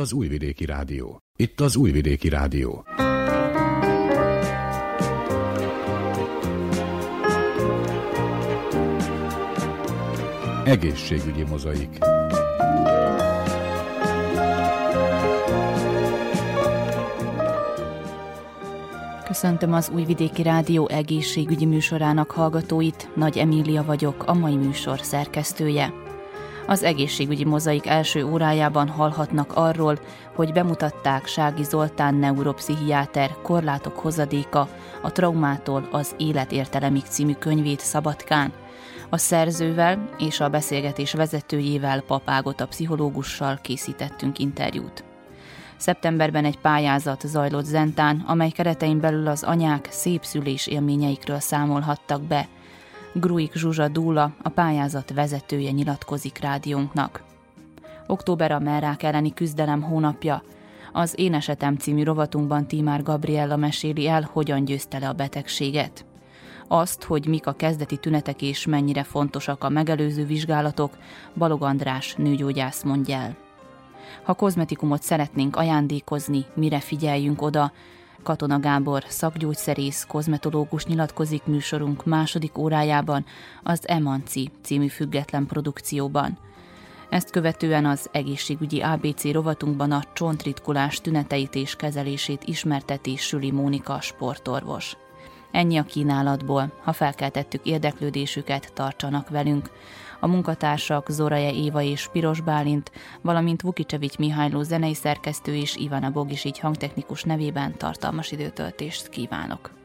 [0.00, 1.18] Az Újvidéki Rádió.
[1.36, 2.84] Itt az Újvidéki Rádió.
[10.64, 11.98] Egészségügyi mozaik.
[19.24, 23.10] Köszöntöm az Újvidéki Rádió egészségügyi műsorának hallgatóit.
[23.14, 25.92] Nagy Emília vagyok, a mai műsor szerkesztője.
[26.66, 29.98] Az egészségügyi mozaik első órájában hallhatnak arról,
[30.34, 34.68] hogy bemutatták Sági Zoltán neuropszichiáter Korlátok hozadéka
[35.02, 38.52] a traumától az életértelemig című könyvét Szabadkán.
[39.08, 45.04] A szerzővel és a beszélgetés vezetőjével Papágot a pszichológussal készítettünk interjút.
[45.76, 52.48] Szeptemberben egy pályázat zajlott Zentán, amely keretein belül az anyák szép szülés élményeikről számolhattak be.
[53.12, 57.22] Gruik Zsuzsa Dúla, a pályázat vezetője nyilatkozik rádiónknak.
[58.06, 60.42] Október a merrák elleni küzdelem hónapja.
[60.92, 66.04] Az Én esetem című rovatunkban Timár Gabriella meséli el, hogyan győzte le a betegséget.
[66.68, 70.96] Azt, hogy mik a kezdeti tünetek és mennyire fontosak a megelőző vizsgálatok,
[71.34, 73.36] Balog András nőgyógyász mondja el.
[74.22, 77.72] Ha kozmetikumot szeretnénk ajándékozni, mire figyeljünk oda,
[78.22, 83.24] Katona Gábor, szakgyógyszerész, kozmetológus nyilatkozik műsorunk második órájában
[83.62, 86.38] az Emanci című független produkcióban.
[87.10, 94.96] Ezt követően az egészségügyi ABC rovatunkban a csontritkulás tüneteit és kezelését ismerteti Süli Mónika sportorvos.
[95.50, 99.70] Ennyi a kínálatból, ha felkeltettük érdeklődésüket, tartsanak velünk
[100.20, 102.90] a munkatársak Zoraja Éva és Piros Bálint,
[103.20, 109.78] valamint Vukicsevics Mihályló zenei szerkesztő és Ivana Bogisigy hangtechnikus nevében tartalmas időtöltést kívánok.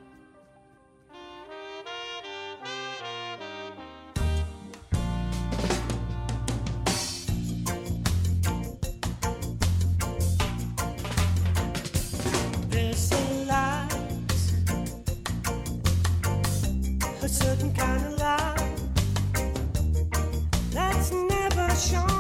[21.75, 22.14] passion.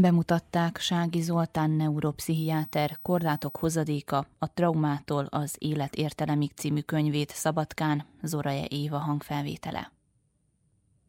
[0.00, 8.64] Bemutatták Sági Zoltán neuropszichiáter Korlátok hozadéka a traumától az élet értelemig című könyvét Szabadkán, Zoraja
[8.68, 9.97] Éva hangfelvétele.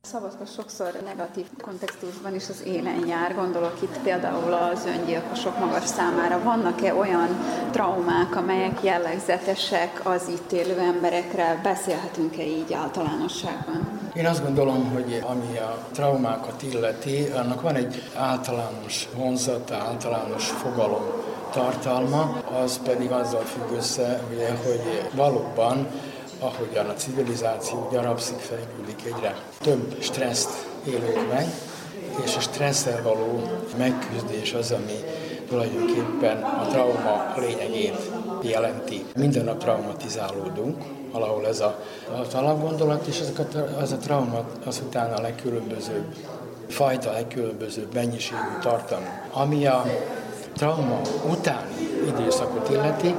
[0.01, 6.43] Szabadka sokszor negatív kontextusban is az élen jár, gondolok itt például az öngyilkosok magas számára.
[6.43, 7.27] Vannak-e olyan
[7.71, 11.59] traumák, amelyek jellegzetesek az itt élő emberekre?
[11.63, 13.99] Beszélhetünk-e így általánosságban?
[14.13, 21.03] Én azt gondolom, hogy ami a traumákat illeti, annak van egy általános vonzata, általános fogalom
[21.51, 25.87] tartalma, az pedig azzal függ össze, ugye, hogy valóban
[26.39, 30.49] ahogyan a civilizáció gyarapszik, fejlődik egyre több stresszt
[30.85, 31.45] élünk meg,
[32.23, 33.41] és a stresszel való
[33.77, 35.03] megküzdés az, ami
[35.49, 38.09] tulajdonképpen a trauma lényegét
[38.41, 39.05] jelenti.
[39.15, 41.83] Minden nap traumatizálódunk, valahol ez a,
[42.21, 46.15] az alapgondolat, és ezek a, az a trauma az utána a legkülönbözőbb
[46.67, 49.07] fajta, legkülönbözőbb mennyiségű tartalom.
[49.31, 49.85] Ami a
[50.59, 53.15] trauma utáni időszakot illeti,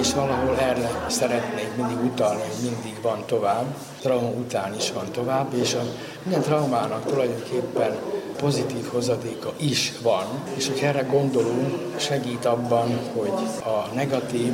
[0.00, 3.64] és valahol erre szeretnék mindig utalni, hogy mindig van tovább,
[4.00, 5.82] trauma után is van tovább, és a
[6.22, 7.96] minden traumának tulajdonképpen
[8.36, 10.24] pozitív hozadéka is van,
[10.54, 13.32] és hogy erre gondolunk, segít abban, hogy
[13.64, 14.52] a negatív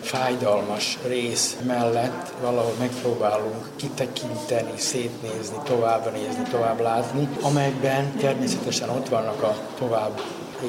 [0.00, 9.42] fájdalmas rész mellett valahol megpróbálunk kitekinteni, szétnézni, tovább nézni, tovább látni, amelyben természetesen ott vannak
[9.42, 10.20] a tovább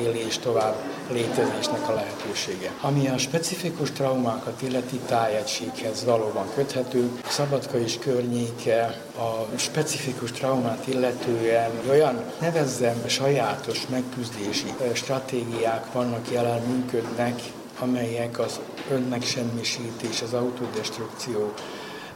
[0.04, 0.76] élés, tovább
[1.12, 2.72] létezésnek a lehetősége.
[2.82, 11.72] Ami a specifikus traumákat illeti tájegységhez valóban köthető, Szabadka is környéke a specifikus traumát illetően
[11.90, 17.42] olyan nevezzem sajátos megküzdési stratégiák vannak jelen, működnek,
[17.80, 18.60] amelyek az
[18.92, 21.54] önmegsemmisítés, az autodestrukció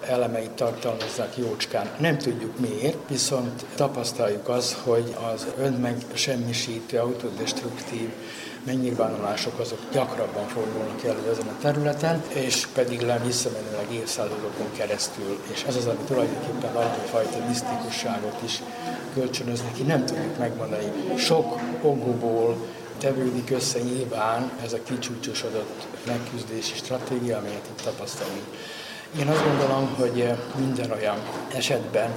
[0.08, 1.90] elemeit tartalmazzák jócskán.
[2.00, 8.10] Nem tudjuk miért, viszont tapasztaljuk az, hogy az önmegsemmisítő, autodestruktív
[8.66, 15.64] megnyilvánulások azok gyakrabban fordulnak elő ezen a területen, és pedig le visszamenőleg évszázadokon keresztül, és
[15.68, 18.62] ez az, ami tulajdonképpen valamifajta misztikusságot is
[19.14, 20.92] kölcsönöz neki, nem tudjuk megmondani.
[21.18, 22.56] Sok okból
[22.98, 28.44] tevődik össze nyilván ez a kicsúcsosodott megküzdési stratégia, amelyet itt tapasztalunk.
[29.18, 31.18] Én azt gondolom, hogy minden olyan
[31.56, 32.16] esetben,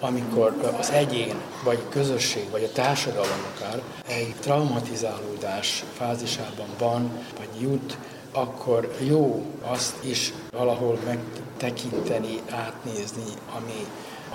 [0.00, 7.60] amikor az egyén, vagy a közösség, vagy a társadalom akár egy traumatizálódás fázisában van, vagy
[7.60, 7.98] jut,
[8.32, 13.86] akkor jó azt is valahol megtekinteni, átnézni, ami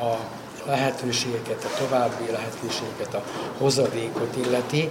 [0.10, 0.18] a
[0.66, 3.24] lehetőségeket, a további lehetőségeket, a
[3.58, 4.90] hozadékot illeti,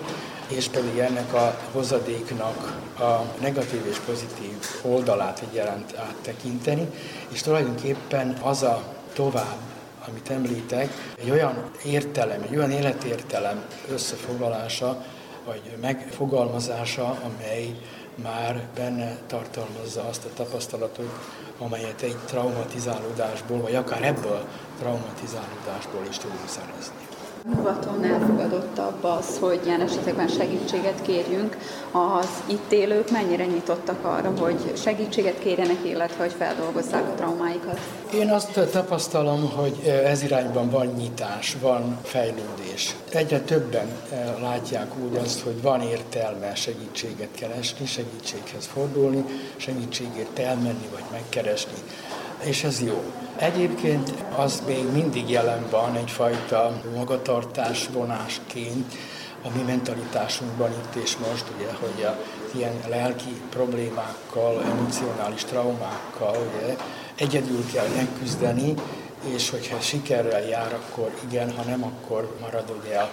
[0.57, 6.89] és pedig ennek a hozadéknak a negatív és pozitív oldalát egyaránt áttekinteni,
[7.29, 8.83] és tulajdonképpen az a
[9.13, 9.57] tovább,
[10.09, 15.05] amit említek, egy olyan értelem, egy olyan életértelem összefoglalása,
[15.45, 17.75] vagy megfogalmazása, amely
[18.15, 21.11] már benne tartalmazza azt a tapasztalatot,
[21.59, 24.45] amelyet egy traumatizálódásból, vagy akár ebből
[24.79, 27.12] traumatizálódásból is tudunk szerezni.
[27.45, 31.57] Nyugaton elfogadottabb az, hogy ilyen esetekben segítséget kérjünk.
[31.93, 37.79] Az itt élők mennyire nyitottak arra, hogy segítséget kérjenek, illetve hogy feldolgozzák a traumáikat?
[38.15, 42.97] Én azt tapasztalom, hogy ez irányban van nyitás, van fejlődés.
[43.13, 43.87] Egyre többen
[44.41, 49.25] látják úgy azt, hogy van értelme segítséget keresni, segítséghez fordulni,
[49.57, 51.83] segítségért elmenni vagy megkeresni
[52.45, 53.03] és ez jó.
[53.37, 58.95] Egyébként az még mindig jelen van egyfajta magatartás vonásként
[59.45, 62.19] a mi mentalitásunkban itt és most, ugye, hogy a
[62.55, 66.77] ilyen lelki problémákkal, emocionális traumákkal ugye,
[67.15, 68.75] egyedül kell megküzdeni,
[69.35, 73.11] és hogyha sikerrel jár, akkor igen, ha nem, akkor marad ugye a,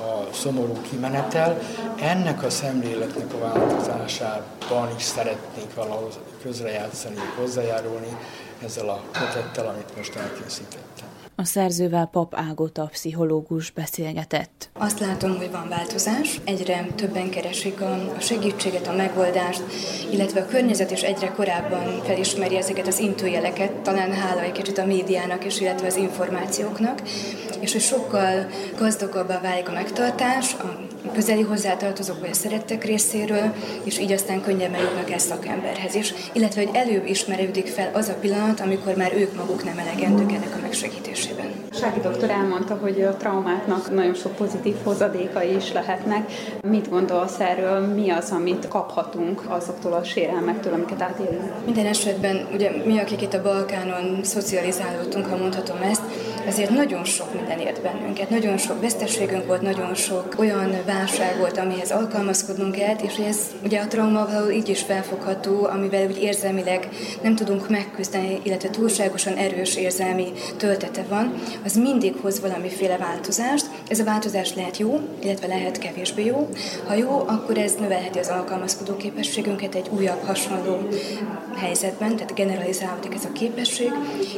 [0.00, 1.58] a szomorú kimenetel.
[2.00, 6.10] Ennek a szemléletnek a változásában is szeretnék valahol
[6.42, 8.16] közrejátszani, hozzájárulni,
[8.64, 11.08] ezzel a kötettel, amit most elkészítettem.
[11.40, 14.70] A szerzővel Pap Ágota pszichológus beszélgetett.
[14.72, 19.62] Azt látom, hogy van változás, egyre többen keresik a segítséget, a megoldást,
[20.10, 24.84] illetve a környezet is egyre korábban felismeri ezeket az intőjeleket, talán hála egy kicsit a
[24.84, 27.02] médiának is, illetve az információknak,
[27.60, 28.46] és hogy sokkal
[28.78, 33.54] gazdagabbá válik a megtartás, a közeli hozzátartozók vagy a szerettek részéről,
[33.84, 38.14] és így aztán könnyebben jutnak el szakemberhez is, illetve hogy előbb ismerődik fel az a
[38.20, 41.46] pillanat, amikor már ők maguk nem elegendők ennek a megsegítésében.
[41.72, 46.30] Sági doktor elmondta, hogy a traumáknak nagyon sok pozitív hozadékai is lehetnek.
[46.68, 47.80] Mit gondolsz erről?
[47.80, 51.64] Mi az, amit kaphatunk azoktól a sérelmektől, amiket átélünk?
[51.64, 56.02] Minden esetben, ugye mi, akik itt a Balkánon szocializálódtunk, ha mondhatom ezt,
[56.46, 58.30] ezért nagyon sok minden ért bennünket.
[58.30, 63.80] Nagyon sok veszteségünk volt, nagyon sok olyan válság volt, amihez alkalmazkodnunk kellett, és ez ugye
[63.80, 66.88] a trauma valahol így is felfogható, amivel úgy érzelmileg
[67.22, 73.66] nem tudunk megküzdeni, illetve túlságosan erős érzelmi töltete van, az mindig hoz valamiféle változást.
[73.88, 76.48] Ez a változás lehet jó, illetve lehet kevésbé jó.
[76.86, 80.88] Ha jó, akkor ez növelheti az alkalmazkodó képességünket egy újabb hasonló
[81.56, 83.90] helyzetben, tehát generalizálódik ez a képesség,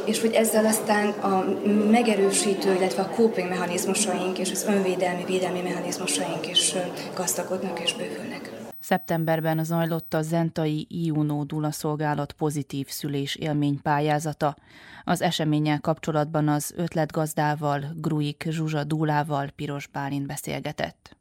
[0.05, 1.45] és hogy ezzel aztán a
[1.93, 6.73] megerősítő, illetve a coping mechanizmusaink és az önvédelmi, védelmi mechanizmusaink is
[7.15, 8.51] gazdagodnak és bővülnek.
[8.79, 14.55] Szeptemberben zajlott a Zentai IUNO Dula szolgálat pozitív szülés élmény pályázata.
[15.03, 21.17] Az eseménnyel kapcsolatban az ötletgazdával, Gruik Zsuzsa Dúlával Piros Bálint beszélgetett.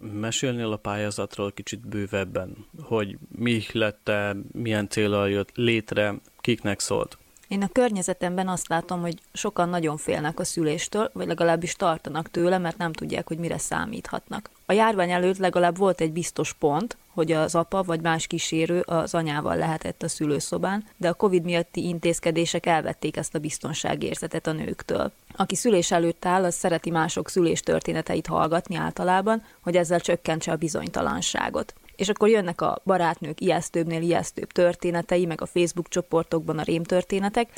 [0.00, 4.10] Mesélnél a pályázatról kicsit bővebben, hogy mi lett,
[4.52, 7.18] milyen célral jött létre, kiknek szólt?
[7.48, 12.58] Én a környezetemben azt látom, hogy sokan nagyon félnek a szüléstől, vagy legalábbis tartanak tőle,
[12.58, 14.50] mert nem tudják, hogy mire számíthatnak.
[14.66, 19.14] A járvány előtt legalább volt egy biztos pont, hogy az apa vagy más kísérő az
[19.14, 25.12] anyával lehetett a szülőszobán, de a COVID miatti intézkedések elvették ezt a biztonságérzetet a nőktől.
[25.36, 30.56] Aki szülés előtt áll, az szereti mások szülés történeteit hallgatni általában, hogy ezzel csökkentse a
[30.56, 37.48] bizonytalanságot és akkor jönnek a barátnők ijesztőbbnél ijesztőbb történetei, meg a Facebook csoportokban a rémtörténetek,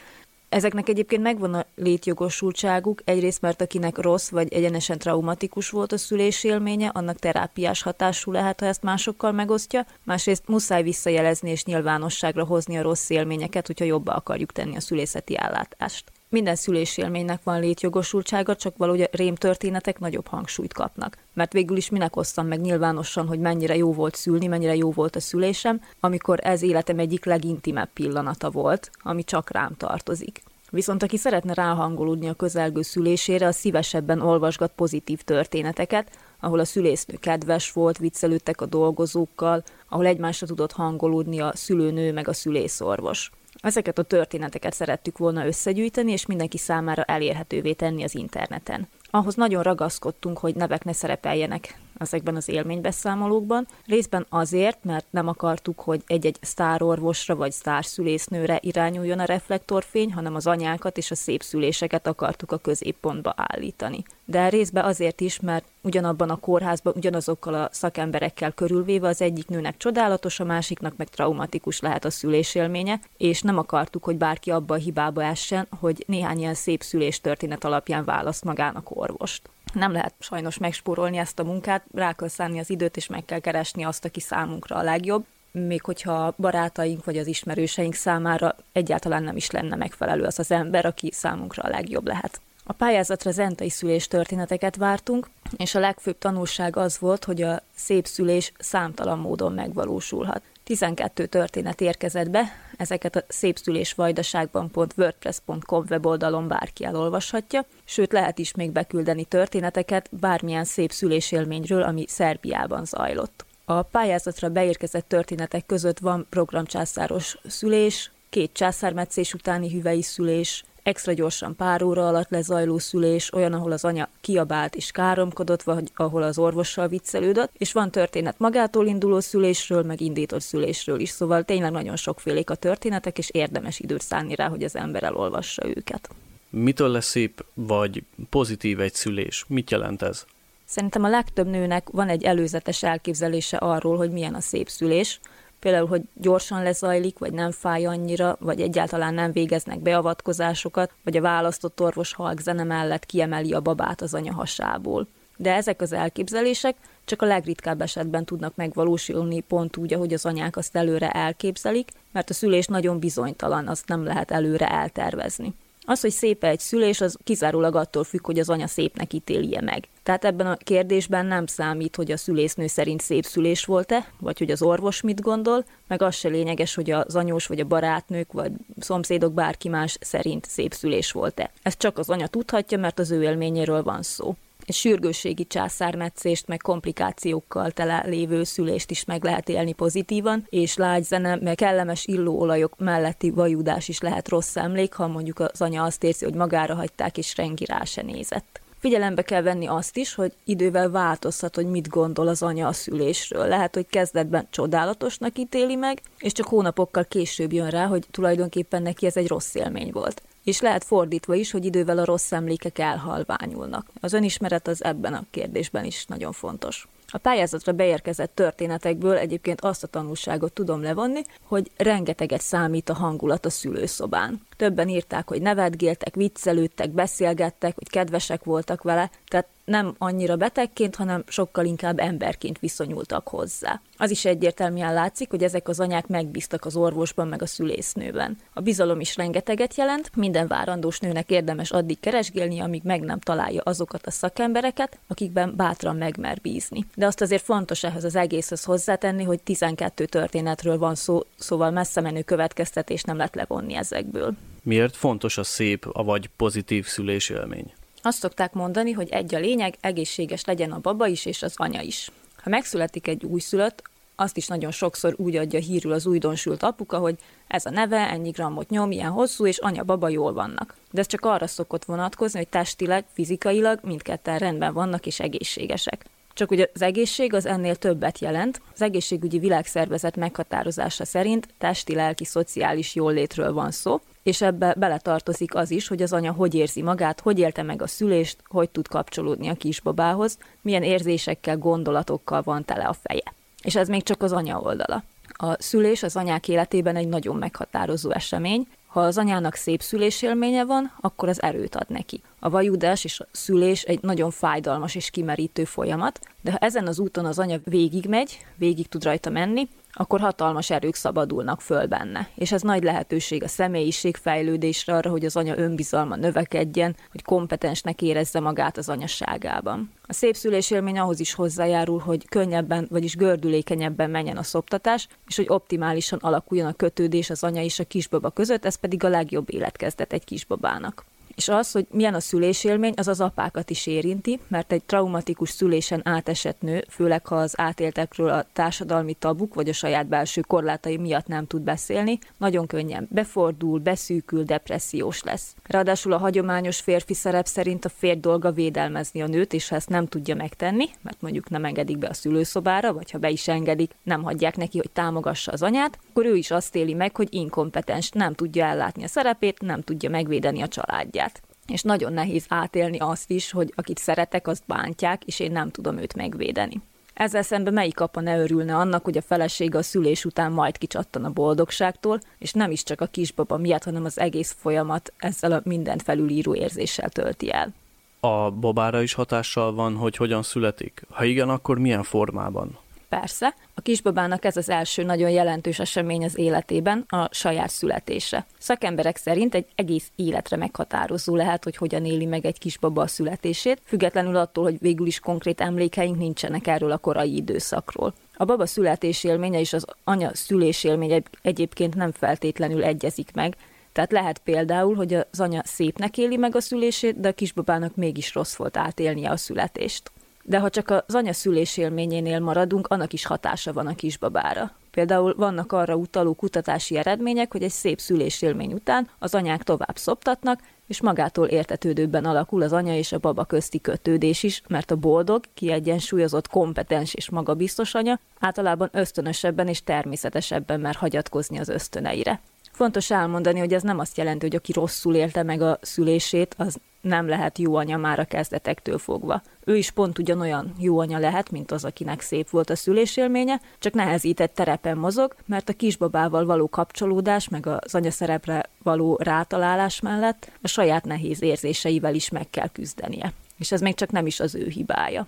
[0.49, 6.45] Ezeknek egyébként megvan a létjogosultságuk, egyrészt mert akinek rossz vagy egyenesen traumatikus volt a szülés
[6.45, 12.79] élménye, annak terápiás hatású lehet, ha ezt másokkal megosztja, másrészt muszáj visszajelezni és nyilvánosságra hozni
[12.79, 16.13] a rossz élményeket, hogyha jobba akarjuk tenni a szülészeti ellátást.
[16.33, 21.17] Minden szülésélménynek van létjogosultsága, csak valahogy a rémtörténetek nagyobb hangsúlyt kapnak.
[21.33, 25.17] Mert végül is minek osztam meg nyilvánosan, hogy mennyire jó volt szülni, mennyire jó volt
[25.17, 30.43] a szülésem, amikor ez életem egyik legintimebb pillanata volt, ami csak rám tartozik.
[30.71, 36.11] Viszont aki szeretne ráhangolódni a közelgő szülésére, az szívesebben olvasgat pozitív történeteket,
[36.41, 42.29] ahol a szülésznő kedves volt, viccelődtek a dolgozókkal, ahol egymásra tudott hangolódni a szülőnő meg
[42.29, 43.31] a szülészorvos.
[43.61, 48.89] Ezeket a történeteket szerettük volna összegyűjteni, és mindenki számára elérhetővé tenni az interneten.
[49.11, 55.81] Ahhoz nagyon ragaszkodtunk, hogy nevek ne szerepeljenek ezekben az élménybeszámolókban, részben azért, mert nem akartuk,
[55.81, 62.07] hogy egy-egy sztárorvosra vagy sztárszülésznőre irányuljon a reflektorfény, hanem az anyákat és a szép szüléseket
[62.07, 64.05] akartuk a középpontba állítani.
[64.25, 69.77] De részben azért is, mert ugyanabban a kórházban ugyanazokkal a szakemberekkel körülvéve az egyik nőnek
[69.77, 74.79] csodálatos, a másiknak meg traumatikus lehet a szülésélménye, és nem akartuk, hogy bárki abba a
[74.79, 80.59] hibába essen, hogy néhány ilyen szép szülés történet alapján választ magának orvost nem lehet sajnos
[80.59, 84.21] megspórolni ezt a munkát, rá kell szállni az időt, és meg kell keresni azt, aki
[84.21, 90.25] számunkra a legjobb, még hogyha barátaink vagy az ismerőseink számára egyáltalán nem is lenne megfelelő
[90.25, 92.41] az az ember, aki számunkra a legjobb lehet.
[92.65, 98.07] A pályázatra zentai szülés történeteket vártunk, és a legfőbb tanulság az volt, hogy a szép
[98.07, 100.43] szülés számtalan módon megvalósulhat.
[100.71, 109.25] 12 történet érkezett be, ezeket a szépszülésvajdaságban.wordpress.com weboldalon bárki elolvashatja, sőt lehet is még beküldeni
[109.25, 113.45] történeteket bármilyen szép szülésélményről, ami Szerbiában zajlott.
[113.65, 121.57] A pályázatra beérkezett történetek között van programcsászáros szülés, két császármetszés utáni hüvei szülés, extra gyorsan
[121.57, 126.39] pár óra alatt lezajló szülés, olyan, ahol az anya kiabált és káromkodott, vagy ahol az
[126.39, 131.97] orvossal viccelődött, és van történet magától induló szülésről, meg indított szülésről is, szóval tényleg nagyon
[131.97, 136.09] sokfélék a történetek, és érdemes időt szánni rá, hogy az ember elolvassa őket.
[136.51, 139.45] Mitől lesz szép vagy pozitív egy szülés?
[139.49, 140.25] Mit jelent ez?
[140.65, 145.21] Szerintem a legtöbb nőnek van egy előzetes elképzelése arról, hogy milyen a szép szülés,
[145.61, 151.21] például, hogy gyorsan lezajlik, vagy nem fáj annyira, vagy egyáltalán nem végeznek beavatkozásokat, vagy a
[151.21, 155.07] választott orvos halk zene mellett kiemeli a babát az anya hasából.
[155.37, 156.75] De ezek az elképzelések
[157.05, 162.31] csak a legritkább esetben tudnak megvalósulni pont úgy, ahogy az anyák azt előre elképzelik, mert
[162.31, 165.55] a szülés nagyon bizonytalan, azt nem lehet előre eltervezni.
[165.85, 169.89] Az, hogy szép egy szülés, az kizárólag attól függ, hogy az anya szépnek ítélje meg.
[170.11, 174.51] Tehát ebben a kérdésben nem számít, hogy a szülésznő szerint szép szülés volt-e, vagy hogy
[174.51, 178.53] az orvos mit gondol, meg az se lényeges, hogy az anyós vagy a barátnők vagy
[178.79, 181.51] szomszédok bárki más szerint szép szülés volt-e.
[181.63, 184.35] Ezt csak az anya tudhatja, mert az ő élményéről van szó
[184.67, 191.05] egy sürgősségi császármetszést, meg komplikációkkal tele lévő szülést is meg lehet élni pozitívan, és lágy
[191.05, 196.05] zene, meg kellemes illóolajok melletti vajudás is lehet rossz emlék, ha mondjuk az anya azt
[196.05, 198.60] érzi, hogy magára hagyták, és rengi rá se nézett.
[198.81, 203.47] Figyelembe kell venni azt is, hogy idővel változhat, hogy mit gondol az anya a szülésről.
[203.47, 209.07] Lehet, hogy kezdetben csodálatosnak ítéli meg, és csak hónapokkal később jön rá, hogy tulajdonképpen neki
[209.07, 213.87] ez egy rossz élmény volt és lehet fordítva is, hogy idővel a rossz emlékek elhalványulnak.
[214.01, 216.89] Az önismeret az ebben a kérdésben is nagyon fontos.
[217.13, 223.47] A pályázatra beérkezett történetekből egyébként azt a tanulságot tudom levonni, hogy rengeteget számít a hangulat
[223.47, 224.41] a szülőszobán.
[224.57, 231.25] Többen írták, hogy nevetgéltek, viccelődtek, beszélgettek, hogy kedvesek voltak vele, tehát nem annyira betegként, hanem
[231.27, 233.81] sokkal inkább emberként viszonyultak hozzá.
[233.97, 238.37] Az is egyértelműen látszik, hogy ezek az anyák megbíztak az orvosban meg a szülésznőben.
[238.55, 243.63] A bizalom is rengeteget jelent, minden várandós nőnek érdemes addig keresgélni, amíg meg nem találja
[243.65, 246.87] azokat a szakembereket, akikben bátran megmer bízni.
[246.95, 252.01] De azt azért fontos ehhez az egészhez hozzátenni, hogy 12 történetről van szó, szóval messze
[252.01, 254.33] menő következtetés nem lehet levonni ezekből.
[254.63, 257.73] Miért fontos a szép, vagy pozitív szülésélmény?
[258.03, 261.81] Azt szokták mondani, hogy egy a lényeg, egészséges legyen a baba is és az anya
[261.81, 262.11] is.
[262.43, 263.83] Ha megszületik egy újszülött,
[264.17, 267.15] azt is nagyon sokszor úgy adja hírül az újdonsült apuka, hogy
[267.47, 270.77] ez a neve, ennyi grammot nyom, ilyen hosszú, és anya-baba jól vannak.
[270.91, 276.05] De ez csak arra szokott vonatkozni, hogy testileg, fizikailag mindketten rendben vannak és egészségesek.
[276.33, 278.61] Csak ugye az egészség az ennél többet jelent.
[278.75, 285.71] Az egészségügyi világszervezet meghatározása szerint testi, lelki, szociális jólétről van szó, és ebbe beletartozik az
[285.71, 289.49] is, hogy az anya hogy érzi magát, hogy élte meg a szülést, hogy tud kapcsolódni
[289.49, 293.35] a kisbabához, milyen érzésekkel, gondolatokkal van tele a feje.
[293.63, 295.03] És ez még csak az anya oldala.
[295.29, 300.93] A szülés az anyák életében egy nagyon meghatározó esemény, ha az anyának szép szülésélménye van,
[301.01, 302.23] akkor az erőt ad neki.
[302.41, 306.99] A vajudás és a szülés egy nagyon fájdalmas és kimerítő folyamat, de ha ezen az
[306.99, 312.29] úton az anya végigmegy, végig tud rajta menni, akkor hatalmas erők szabadulnak föl benne.
[312.35, 318.03] És ez nagy lehetőség a személyiség fejlődésre arra, hogy az anya önbizalma növekedjen, hogy kompetensnek
[318.03, 319.93] érezze magát az anyaságában.
[320.07, 325.47] A szép szülésélmény ahhoz is hozzájárul, hogy könnyebben, vagyis gördülékenyebben menjen a szoptatás, és hogy
[325.49, 330.13] optimálisan alakuljon a kötődés az anya és a kisbaba között, ez pedig a legjobb életkezdet
[330.13, 331.05] egy kisbabának.
[331.41, 336.01] És az, hogy milyen a szülésélmény, az az apákat is érinti, mert egy traumatikus szülésen
[336.05, 341.27] átesett nő, főleg ha az átéltekről a társadalmi tabuk vagy a saját belső korlátai miatt
[341.27, 345.55] nem tud beszélni, nagyon könnyen befordul, beszűkül, depressziós lesz.
[345.63, 349.89] Ráadásul a hagyományos férfi szerep szerint a férj dolga védelmezni a nőt, és ha ezt
[349.89, 353.91] nem tudja megtenni, mert mondjuk nem engedik be a szülőszobára, vagy ha be is engedik,
[354.03, 358.11] nem hagyják neki, hogy támogassa az anyát, akkor ő is azt éli meg, hogy inkompetens,
[358.11, 361.30] nem tudja ellátni a szerepét, nem tudja megvédeni a családját
[361.71, 365.99] és nagyon nehéz átélni azt is, hogy akit szeretek, azt bántják, és én nem tudom
[365.99, 366.81] őt megvédeni.
[367.15, 371.25] Ezzel szemben melyik apa ne örülne annak, hogy a felesége a szülés után majd kicsattan
[371.25, 375.61] a boldogságtól, és nem is csak a kisbaba miatt, hanem az egész folyamat ezzel a
[375.65, 377.75] mindent felülíró érzéssel tölti el.
[378.21, 381.03] A babára is hatással van, hogy hogyan születik?
[381.11, 382.79] Ha igen, akkor milyen formában?
[383.11, 388.47] Persze, a kisbabának ez az első nagyon jelentős esemény az életében, a saját születése.
[388.59, 393.81] Szakemberek szerint egy egész életre meghatározó lehet, hogy hogyan éli meg egy kisbaba a születését,
[393.85, 398.15] függetlenül attól, hogy végül is konkrét emlékeink nincsenek erről a korai időszakról.
[398.37, 403.57] A baba születés élménye és az anya szülés élménye egyébként nem feltétlenül egyezik meg,
[403.93, 408.35] tehát lehet például, hogy az anya szépnek éli meg a szülését, de a kisbabának mégis
[408.35, 410.11] rossz volt átélnie a születést.
[410.43, 414.73] De ha csak az anya szülés élményénél maradunk, annak is hatása van a kisbabára.
[414.91, 420.61] Például vannak arra utaló kutatási eredmények, hogy egy szép szülésélmény után az anyák tovább szoptatnak,
[420.87, 425.45] és magától értetődőbben alakul az anya és a baba közti kötődés is, mert a boldog,
[425.55, 432.41] kiegyensúlyozott, kompetens és magabiztos anya általában ösztönösebben és természetesebben mer hagyatkozni az ösztöneire.
[432.73, 436.79] Fontos elmondani, hogy ez nem azt jelenti, hogy aki rosszul élte meg a szülését, az
[437.01, 439.43] nem lehet jó anya már a kezdetektől fogva.
[439.65, 443.93] Ő is pont ugyanolyan jó anya lehet, mint az, akinek szép volt a szülésélménye, csak
[443.93, 450.51] nehezített terepen mozog, mert a kisbabával való kapcsolódás, meg az anya szerepre való rátalálás mellett
[450.63, 453.33] a saját nehéz érzéseivel is meg kell küzdenie.
[453.59, 455.27] És ez még csak nem is az ő hibája.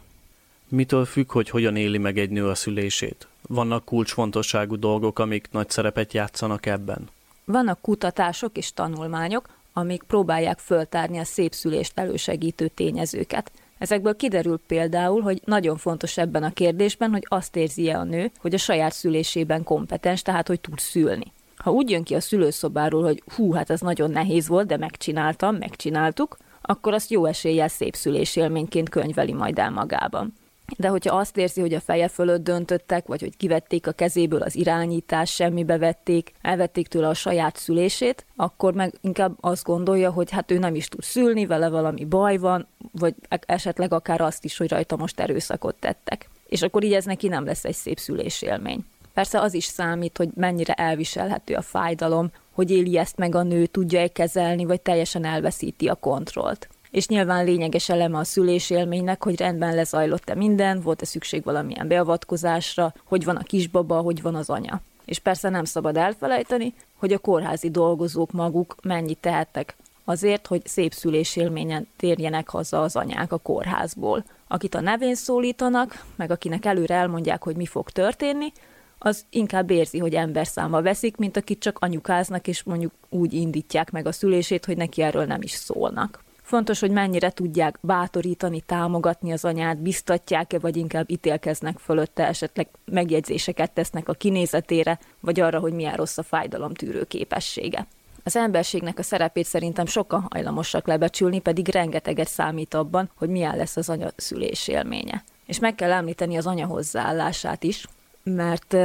[0.68, 3.26] Mitől függ, hogy hogyan éli meg egy nő a szülését?
[3.48, 7.08] Vannak kulcsfontosságú dolgok, amik nagy szerepet játszanak ebben?
[7.44, 13.52] Vannak kutatások és tanulmányok, amik próbálják föltárni a szép szülést elősegítő tényezőket.
[13.78, 18.54] Ezekből kiderül például, hogy nagyon fontos ebben a kérdésben, hogy azt érzi-e a nő, hogy
[18.54, 21.32] a saját szülésében kompetens, tehát hogy tud szülni.
[21.56, 25.56] Ha úgy jön ki a szülőszobáról, hogy hú, hát ez nagyon nehéz volt, de megcsináltam,
[25.56, 30.32] megcsináltuk, akkor azt jó eséllyel szép szülésélményként könyveli majd el magában
[30.76, 34.54] de hogyha azt érzi, hogy a feje fölött döntöttek, vagy hogy kivették a kezéből az
[34.54, 40.50] irányítás, semmibe vették, elvették tőle a saját szülését, akkor meg inkább azt gondolja, hogy hát
[40.50, 43.14] ő nem is tud szülni, vele valami baj van, vagy
[43.46, 46.28] esetleg akár azt is, hogy rajta most erőszakot tettek.
[46.48, 48.84] És akkor így ez neki nem lesz egy szép szülésélmény.
[49.14, 53.66] Persze az is számít, hogy mennyire elviselhető a fájdalom, hogy éli ezt meg a nő,
[53.66, 59.74] tudja-e kezelni, vagy teljesen elveszíti a kontrollt és nyilván lényeges eleme a szülésélménynek, hogy rendben
[59.74, 64.80] lezajlott-e minden, volt-e szükség valamilyen beavatkozásra, hogy van a kisbaba, hogy van az anya.
[65.04, 70.92] És persze nem szabad elfelejteni, hogy a kórházi dolgozók maguk mennyit tehettek azért, hogy szép
[70.92, 74.24] szülésélményen térjenek haza az anyák a kórházból.
[74.48, 78.52] Akit a nevén szólítanak, meg akinek előre elmondják, hogy mi fog történni,
[78.98, 83.90] az inkább érzi, hogy ember száma veszik, mint akit csak anyukáznak, és mondjuk úgy indítják
[83.90, 86.22] meg a szülését, hogy neki erről nem is szólnak.
[86.52, 93.70] Fontos, hogy mennyire tudják bátorítani, támogatni az anyát, biztatják-e, vagy inkább ítélkeznek fölötte, esetleg megjegyzéseket
[93.70, 97.86] tesznek a kinézetére, vagy arra, hogy milyen rossz a fájdalomtűrő képessége.
[98.24, 103.76] Az emberségnek a szerepét szerintem sokan hajlamosak lebecsülni, pedig rengeteget számít abban, hogy milyen lesz
[103.76, 105.24] az anya szülés élménye.
[105.46, 107.86] És meg kell említeni az anya hozzáállását is,
[108.22, 108.76] mert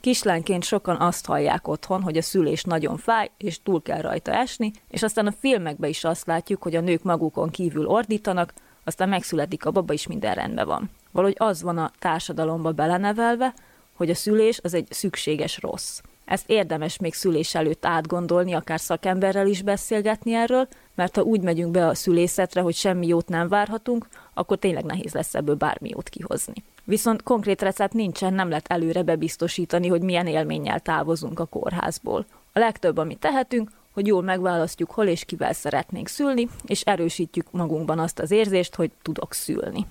[0.00, 4.70] kislányként sokan azt hallják otthon, hogy a szülés nagyon fáj, és túl kell rajta esni,
[4.88, 8.52] és aztán a filmekben is azt látjuk, hogy a nők magukon kívül ordítanak,
[8.84, 10.90] aztán megszületik a baba, és minden rendben van.
[11.10, 13.54] Valahogy az van a társadalomba belenevelve,
[13.94, 16.00] hogy a szülés az egy szükséges rossz.
[16.24, 21.70] Ezt érdemes még szülés előtt átgondolni, akár szakemberrel is beszélgetni erről, mert ha úgy megyünk
[21.70, 26.08] be a szülészetre, hogy semmi jót nem várhatunk, akkor tényleg nehéz lesz ebből bármi jót
[26.08, 26.54] kihozni.
[26.88, 32.26] Viszont konkrét recept nincsen, nem lehet előre bebiztosítani, hogy milyen élménnyel távozunk a kórházból.
[32.52, 37.98] A legtöbb, amit tehetünk, hogy jól megválasztjuk, hol és kivel szeretnénk szülni, és erősítjük magunkban
[37.98, 39.86] azt az érzést, hogy tudok szülni.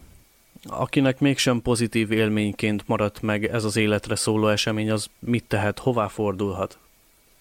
[0.63, 6.08] Akinek mégsem pozitív élményként maradt meg ez az életre szóló esemény, az mit tehet, hová
[6.08, 6.77] fordulhat?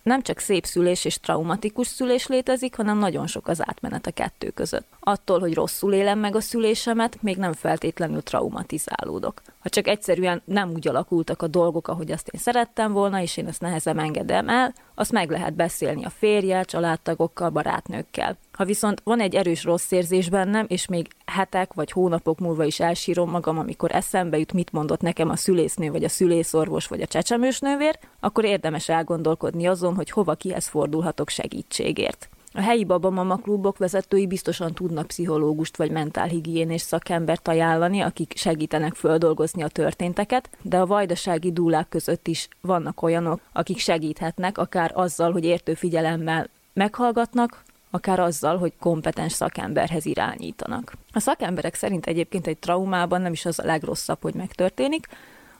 [0.04, 4.50] Nem csak szép szülés és traumatikus szülés létezik, hanem nagyon sok az átmenet a kettő
[4.50, 4.86] között.
[5.00, 9.42] Attól, hogy rosszul élem meg a szülésemet, még nem feltétlenül traumatizálódok.
[9.58, 13.46] Ha csak egyszerűen nem úgy alakultak a dolgok, ahogy azt én szerettem volna, és én
[13.46, 18.38] ezt nehezen engedem el, azt meg lehet beszélni a férjel, családtagokkal, barátnőkkel.
[18.54, 22.80] Ha viszont van egy erős rossz érzés bennem, és még hetek vagy hónapok múlva is
[22.80, 27.06] elsírom magam, amikor eszembe jut, mit mondott nekem a szülésznő, vagy a szülészorvos, vagy a
[27.06, 32.28] csecsemősnővér, akkor érdemes elgondolkodni azon, hogy hova kihez fordulhatok segítségért.
[32.52, 39.62] A helyi babamama klubok vezetői biztosan tudnak pszichológust vagy mentálhigiénés szakembert ajánlani, akik segítenek földolgozni
[39.62, 45.44] a történteket, de a vajdasági dúlák között is vannak olyanok, akik segíthetnek, akár azzal, hogy
[45.44, 47.62] értő figyelemmel meghallgatnak,
[47.94, 50.92] akár azzal, hogy kompetens szakemberhez irányítanak.
[51.12, 55.06] A szakemberek szerint egyébként egy traumában nem is az a legrosszabb, hogy megtörténik,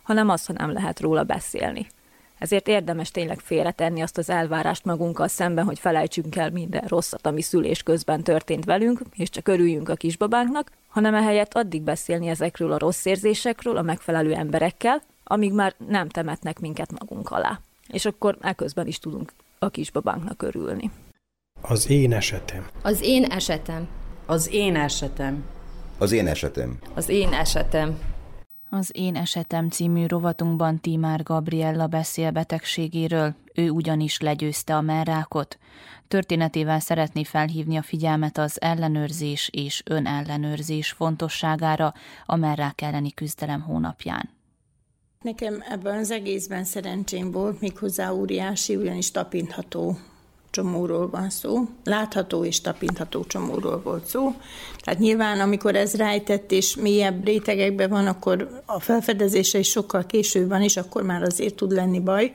[0.03, 1.87] hanem az, ha nem lehet róla beszélni.
[2.39, 7.43] Ezért érdemes tényleg félretenni azt az elvárást magunkkal szemben, hogy felejtsünk el minden rosszat, ami
[7.43, 12.79] szülés közben történt velünk, és csak örüljünk a kisbabánknak, hanem ehelyett addig beszélni ezekről a
[12.79, 17.61] rossz érzésekről a megfelelő emberekkel, amíg már nem temetnek minket magunk alá.
[17.89, 20.91] És akkor eközben is tudunk a kisbabánknak örülni.
[21.69, 22.67] Az én esetem.
[22.83, 23.89] Az én esetem.
[24.27, 25.45] Az én esetem.
[25.99, 26.79] Az én esetem.
[26.95, 27.99] Az én esetem.
[28.71, 35.59] Az Én Esetem című rovatunkban Timár Gabriella beszél betegségéről, ő ugyanis legyőzte a merrákot.
[36.09, 41.95] Történetével szeretné felhívni a figyelmet az ellenőrzés és önellenőrzés fontosságára
[42.27, 44.31] a merrák elleni küzdelem hónapján.
[45.21, 49.97] Nekem ebben az egészben szerencsém volt, méghozzá óriási, ugyanis tapintható
[50.55, 51.69] csomóról van szó.
[51.85, 54.35] Látható és tapintható csomóról volt szó.
[54.79, 60.49] Tehát nyilván, amikor ez rájtett és mélyebb rétegekben van, akkor a felfedezése is sokkal később
[60.49, 62.35] van, és akkor már azért tud lenni baj,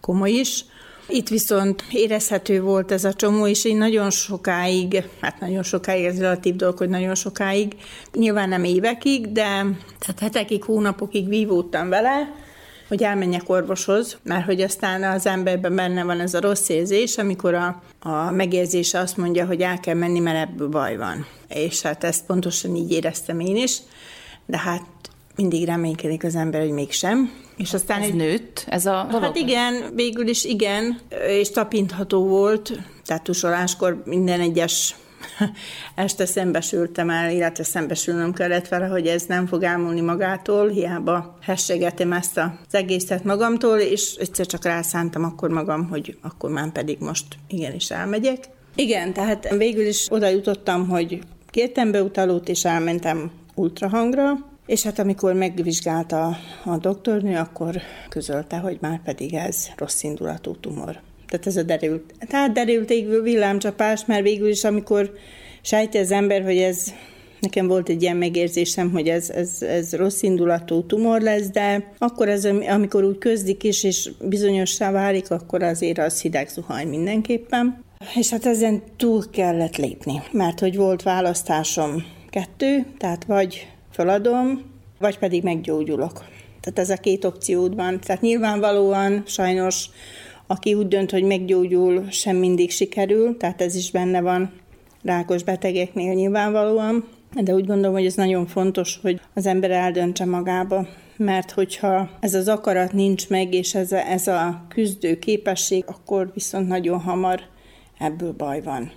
[0.00, 0.64] komoly is.
[1.08, 6.18] Itt viszont érezhető volt ez a csomó, és én nagyon sokáig, hát nagyon sokáig, ez
[6.18, 7.76] relatív dolog, hogy nagyon sokáig,
[8.12, 9.46] nyilván nem évekig, de
[9.98, 12.34] tehát hetekig, hónapokig vívódtam vele,
[12.90, 17.54] hogy elmenjek orvoshoz, mert hogy aztán az emberben benne van ez a rossz érzés, amikor
[17.54, 21.26] a, a megérzése azt mondja, hogy el kell menni, mert ebből baj van.
[21.48, 23.78] És hát ezt pontosan így éreztem én is,
[24.46, 24.82] de hát
[25.36, 27.32] mindig reménykedik az ember, hogy mégsem.
[27.56, 28.14] És aztán ez egy...
[28.14, 29.24] nőtt, ez a dolog?
[29.24, 32.72] Hát igen, végül is igen, és tapintható volt,
[33.04, 34.94] tehát tusoláskor minden egyes
[35.94, 42.12] este szembesültem el, illetve szembesülnöm kellett vele, hogy ez nem fog elmúlni magától, hiába hessegetem
[42.12, 47.26] ezt az egészet magamtól, és egyszer csak rászántam akkor magam, hogy akkor már pedig most
[47.48, 48.48] igenis elmegyek.
[48.74, 51.18] Igen, tehát végül is oda jutottam, hogy
[51.50, 59.02] kértem beutalót, és elmentem ultrahangra, és hát amikor megvizsgálta a doktornő, akkor közölte, hogy már
[59.02, 61.00] pedig ez rossz indulatú tumor.
[61.30, 62.14] Tehát ez a derült.
[62.28, 65.12] Tehát derült égő villámcsapás, mert végül is, amikor
[65.62, 66.92] sejti az ember, hogy ez
[67.40, 72.28] Nekem volt egy ilyen megérzésem, hogy ez, ez, ez rossz indulatú tumor lesz, de akkor
[72.28, 77.84] ez, amikor úgy közdik is, és bizonyossá válik, akkor azért az hideg zuhany mindenképpen.
[78.14, 84.62] És hát ezen túl kellett lépni, mert hogy volt választásom kettő, tehát vagy feladom,
[84.98, 86.24] vagy pedig meggyógyulok.
[86.60, 88.00] Tehát ez a két opciód van.
[88.00, 89.86] Tehát nyilvánvalóan sajnos
[90.50, 94.52] aki úgy dönt, hogy meggyógyul, sem mindig sikerül, tehát ez is benne van
[95.02, 100.86] rákos betegeknél nyilvánvalóan, de úgy gondolom, hogy ez nagyon fontos, hogy az ember eldöntse magába,
[101.16, 106.30] mert hogyha ez az akarat nincs meg, és ez a, ez a küzdő képesség, akkor
[106.34, 107.40] viszont nagyon hamar
[107.98, 108.92] ebből baj van.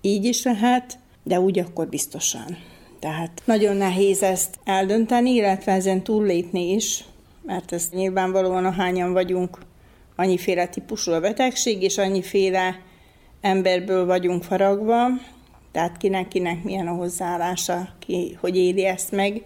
[0.00, 2.56] Így is lehet, de úgy akkor biztosan.
[2.98, 7.04] Tehát nagyon nehéz ezt eldönteni, illetve ezen túllépni is,
[7.42, 9.58] mert ez nyilvánvalóan a hányan vagyunk
[10.16, 12.80] annyiféle típusú a betegség, és annyiféle
[13.40, 15.06] emberből vagyunk faragva,
[15.72, 19.42] tehát kinek-kinek milyen a hozzáállása, ki hogy éli ezt meg,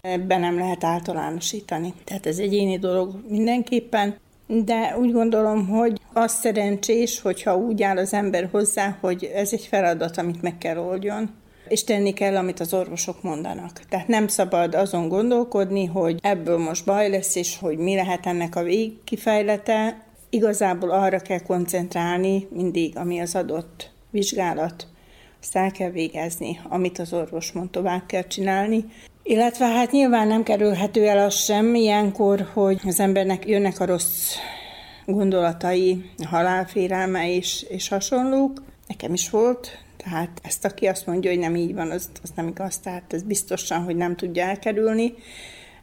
[0.00, 1.94] ebben nem lehet általánosítani.
[2.04, 8.12] Tehát ez egyéni dolog mindenképpen, de úgy gondolom, hogy az szerencsés, hogyha úgy áll az
[8.12, 11.30] ember hozzá, hogy ez egy feladat, amit meg kell oldjon,
[11.72, 13.80] és tenni kell, amit az orvosok mondanak.
[13.88, 18.56] Tehát nem szabad azon gondolkodni, hogy ebből most baj lesz, és hogy mi lehet ennek
[18.56, 20.04] a végkifejlete.
[20.30, 24.86] Igazából arra kell koncentrálni mindig, ami az adott vizsgálat.
[25.40, 28.84] Azt el kell végezni, amit az orvos mond, tovább kell csinálni.
[29.22, 34.34] Illetve hát nyilván nem kerülhető el az sem ilyenkor, hogy az embernek jönnek a rossz
[35.06, 38.62] gondolatai, halálfélelme és, és hasonlók.
[38.86, 42.48] Nekem is volt, tehát ezt aki azt mondja, hogy nem így van, az, az nem
[42.48, 45.14] igaz, tehát ez biztosan, hogy nem tudja elkerülni.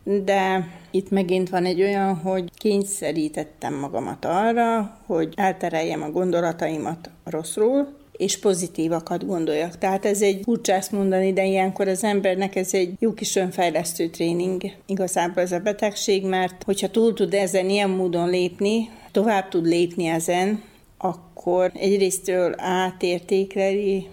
[0.03, 7.97] De itt megint van egy olyan, hogy kényszerítettem magamat arra, hogy eltereljem a gondolataimat rosszról,
[8.19, 9.77] és pozitívakat gondoljak.
[9.77, 14.07] Tehát ez egy furcsa ezt mondani, de ilyenkor az embernek ez egy jó kis önfejlesztő
[14.07, 19.65] tréning igazából ez a betegség, mert hogyha túl tud ezen ilyen módon lépni, tovább tud
[19.65, 20.61] lépni ezen,
[21.01, 24.07] akkor egyrésztről átértékeli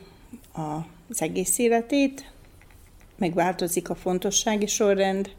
[1.08, 2.32] az egész életét,
[3.16, 5.30] megváltozik a fontossági sorrend,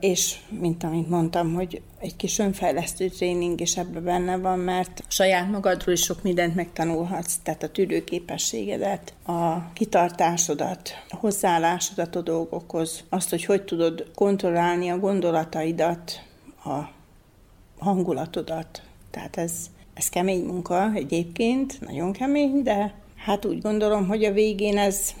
[0.00, 5.50] és mint amit mondtam, hogy egy kis önfejlesztő tréning is ebben benne van, mert saját
[5.50, 13.30] magadról is sok mindent megtanulhatsz, tehát a tűrőképességedet, a kitartásodat, a hozzáállásodat a dolgokhoz, azt,
[13.30, 16.22] hogy hogy tudod kontrollálni a gondolataidat,
[16.64, 16.78] a
[17.78, 18.82] hangulatodat.
[19.10, 19.52] Tehát ez,
[19.94, 25.14] ez kemény munka egyébként, nagyon kemény, de hát úgy gondolom, hogy a végén ez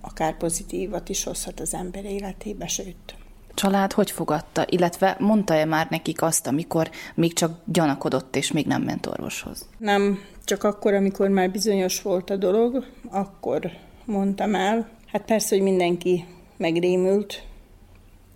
[0.00, 3.14] akár pozitívat is hozhat az ember életébe, sőt,
[3.54, 8.82] család hogy fogadta, illetve mondta-e már nekik azt, amikor még csak gyanakodott és még nem
[8.82, 9.68] ment orvoshoz?
[9.78, 13.70] Nem, csak akkor, amikor már bizonyos volt a dolog, akkor
[14.04, 14.88] mondtam el.
[15.06, 16.24] Hát persze, hogy mindenki
[16.56, 17.42] megrémült,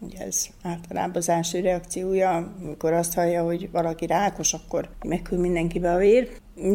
[0.00, 5.92] ugye ez általában az első reakciója, amikor azt hallja, hogy valaki rákos, akkor megkül mindenkibe
[5.92, 6.28] a vér.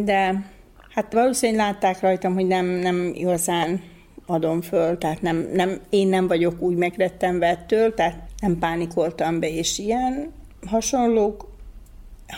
[0.03, 0.45] De
[0.89, 3.81] hát valószínűleg látták rajtam, hogy nem, nem igazán
[4.25, 9.49] adom föl, tehát nem, nem, én nem vagyok úgy megrettenve ettől, tehát nem pánikoltam be,
[9.49, 10.31] és ilyen
[10.65, 11.49] hasonlók,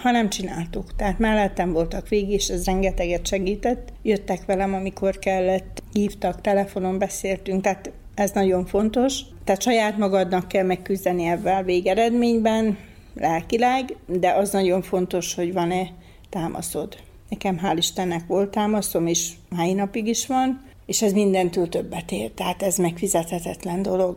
[0.01, 0.95] ha nem csináltuk.
[0.95, 3.93] Tehát mellettem voltak végig, és ez rengeteget segített.
[4.01, 9.19] Jöttek velem, amikor kellett, hívtak, telefonon beszéltünk, tehát ez nagyon fontos.
[9.43, 12.77] Tehát saját magadnak kell megküzdeni ebben végeredményben,
[13.15, 15.87] lelkileg, de az nagyon fontos, hogy van-e
[16.29, 16.97] támaszod.
[17.29, 22.31] Nekem hál' Istennek volt támaszom, és mai napig is van, és ez mindentől többet ér,
[22.31, 24.15] tehát ez megfizethetetlen dolog.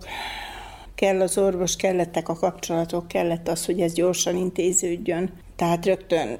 [0.95, 5.31] Kell az orvos, kellettek a kapcsolatok, kellett az, hogy ez gyorsan intéződjön.
[5.57, 6.39] Tehát rögtön,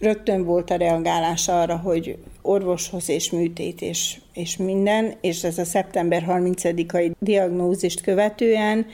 [0.00, 5.64] rögtön volt a reagálás arra, hogy orvoshoz és műtét és, és minden, és ez a
[5.64, 8.86] szeptember 30-ai diagnózist követően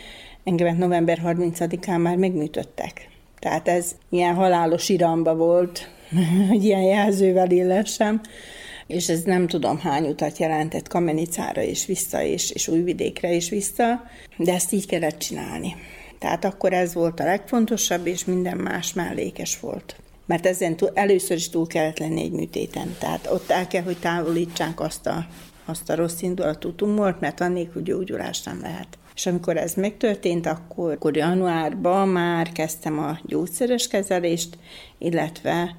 [0.44, 3.08] engemet november 30-án már megműtöttek.
[3.38, 5.90] Tehát ez ilyen halálos iramba volt,
[6.48, 8.20] hogy ilyen jelzővel illessem
[8.86, 14.02] és ez nem tudom hány utat jelentett Kamenicára és vissza, és, és Újvidékre is vissza,
[14.36, 15.76] de ezt így kellett csinálni.
[16.18, 19.96] Tehát akkor ez volt a legfontosabb, és minden más mellékes volt.
[20.26, 22.96] Mert ezen túl, először is túl kellett lenni egy műtéten.
[22.98, 25.26] Tehát ott el kell, hogy távolítsák azt a,
[25.64, 28.98] azt a rossz indulatú tumort, mert annélkül gyógyulás nem lehet.
[29.14, 34.58] És amikor ez megtörtént, akkor, akkor januárban már kezdtem a gyógyszeres kezelést,
[34.98, 35.76] illetve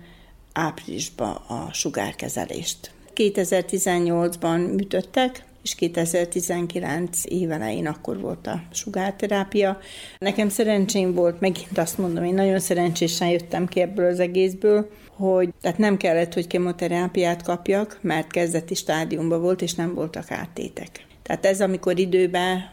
[0.53, 2.91] áprilisban a sugárkezelést.
[3.15, 9.79] 2018-ban műtöttek, és 2019 évelején akkor volt a sugárterápia.
[10.17, 15.49] Nekem szerencsém volt, megint azt mondom, én nagyon szerencsésen jöttem ki ebből az egészből, hogy
[15.61, 21.05] tehát nem kellett, hogy kemoterápiát kapjak, mert kezdeti stádiumban volt, és nem voltak áttétek.
[21.23, 22.69] Tehát ez, amikor időben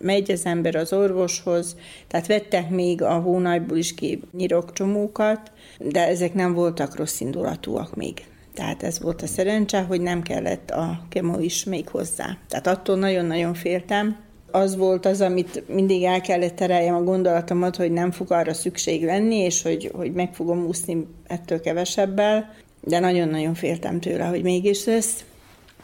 [0.00, 1.76] megy az ember az orvoshoz,
[2.08, 8.22] tehát vettek még a hónajból is ki nyirokcsomókat, de ezek nem voltak rossz indulatúak még.
[8.54, 12.36] Tehát ez volt a szerencse, hogy nem kellett a kemo is még hozzá.
[12.48, 14.16] Tehát attól nagyon-nagyon féltem.
[14.50, 19.04] Az volt az, amit mindig el kellett tereljem a gondolatomat, hogy nem fog arra szükség
[19.04, 24.84] lenni, és hogy, hogy meg fogom úszni ettől kevesebbel, de nagyon-nagyon féltem tőle, hogy mégis
[24.84, 25.24] lesz.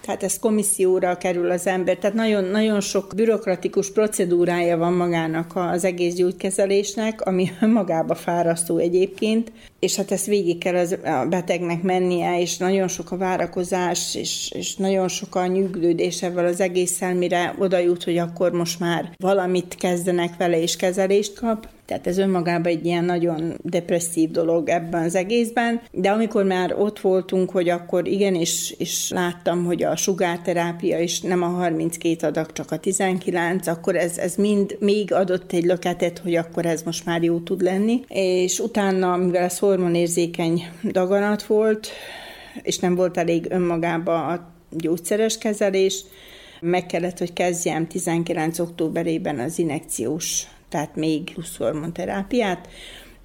[0.01, 5.85] Tehát ez komisszióra kerül az ember, tehát nagyon, nagyon sok bürokratikus procedúrája van magának az
[5.85, 12.41] egész gyógykezelésnek, ami magába fárasztó egyébként, és hát ezt végig kell az, a betegnek mennie,
[12.41, 17.55] és nagyon sok a várakozás, és, és nagyon sok a nyűglődés ebből az egésszel, mire
[17.59, 21.69] oda jut, hogy akkor most már valamit kezdenek vele, és kezelést kap.
[21.89, 27.01] Tehát ez önmagában egy ilyen nagyon depresszív dolog ebben az egészben, de amikor már ott
[27.01, 32.53] voltunk, hogy akkor igen, és, és láttam, hogy a sugárterápia is nem a 32 adag,
[32.53, 37.05] csak a 19, akkor ez, ez mind még adott egy löketet, hogy akkor ez most
[37.05, 38.01] már jó tud lenni.
[38.09, 41.89] És utána, mivel ez hormonérzékeny daganat volt,
[42.63, 46.05] és nem volt elég önmagába a gyógyszeres kezelés,
[46.61, 48.59] meg kellett, hogy kezdjem 19.
[48.59, 52.69] októberében az inekciós, tehát még plusz hormonterápiát,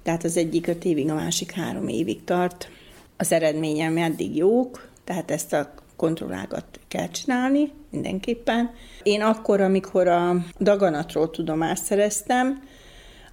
[0.02, 2.68] tehát az egyik öt évig, a másik három évig tart.
[3.16, 8.70] Az eredményem eddig jók, tehát ezt a kontrollákat kell csinálni mindenképpen.
[9.02, 12.62] Én akkor, amikor a daganatról tudomást szereztem,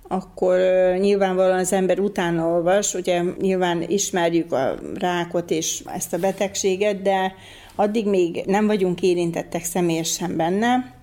[0.07, 0.59] akkor
[0.99, 7.33] nyilvánvalóan az ember utána olvas, ugye nyilván ismerjük a rákot és ezt a betegséget, de
[7.75, 10.93] addig még nem vagyunk érintettek személyesen benne,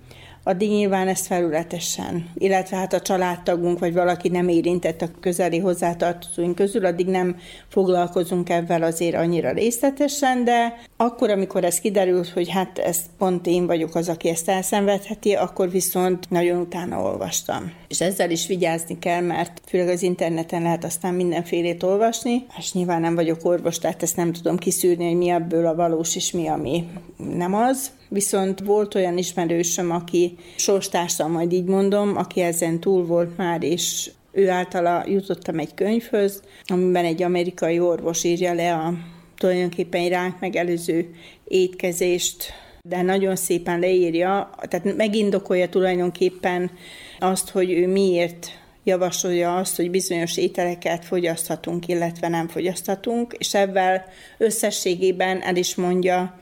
[0.49, 6.55] addig nyilván ezt felületesen, illetve hát a családtagunk vagy valaki nem érintett a közeli hozzátartozóink
[6.55, 7.37] közül, addig nem
[7.69, 13.67] foglalkozunk ebben azért annyira részletesen, de akkor, amikor ez kiderült, hogy hát ez pont én
[13.67, 17.73] vagyok az, aki ezt elszenvedheti, akkor viszont nagyon utána olvastam.
[17.89, 23.01] És ezzel is vigyázni kell, mert főleg az interneten lehet aztán mindenfélét olvasni, és nyilván
[23.01, 26.47] nem vagyok orvos, tehát ezt nem tudom kiszűrni, hogy mi ebből a valós és mi,
[26.47, 26.89] ami
[27.37, 27.91] nem az.
[28.09, 34.11] Viszont volt olyan ismerősöm, aki sorstársam, majd így mondom, aki ezen túl volt már, és
[34.33, 38.93] ő általa jutottam egy könyvhöz, amiben egy amerikai orvos írja le a
[39.37, 46.71] tulajdonképpen ránk megelőző étkezést, de nagyon szépen leírja, tehát megindokolja tulajdonképpen
[47.19, 48.51] azt, hogy ő miért
[48.85, 54.03] javasolja azt, hogy bizonyos ételeket fogyaszthatunk, illetve nem fogyaszthatunk, és ebben
[54.39, 56.39] összességében el is mondja,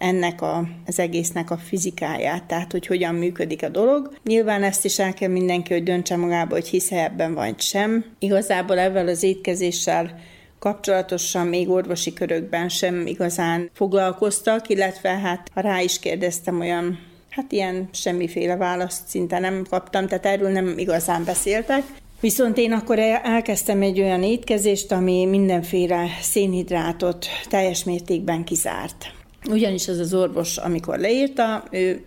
[0.00, 4.12] ennek a, az egésznek a fizikáját, tehát hogy hogyan működik a dolog.
[4.24, 8.04] Nyilván ezt is el kell mindenki, hogy döntse magába, hogy hisz ebben vagy sem.
[8.18, 10.18] Igazából ezzel az étkezéssel
[10.58, 17.52] kapcsolatosan még orvosi körökben sem igazán foglalkoztak, illetve hát ha rá is kérdeztem olyan Hát
[17.52, 21.82] ilyen semmiféle választ szinte nem kaptam, tehát erről nem igazán beszéltek.
[22.20, 29.12] Viszont én akkor elkezdtem egy olyan étkezést, ami mindenféle szénhidrátot teljes mértékben kizárt.
[29.48, 32.04] Ugyanis az az orvos, amikor leírta, ő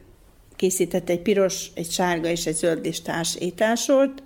[0.56, 4.24] készített egy piros, egy sárga és egy zöld listás ételsort,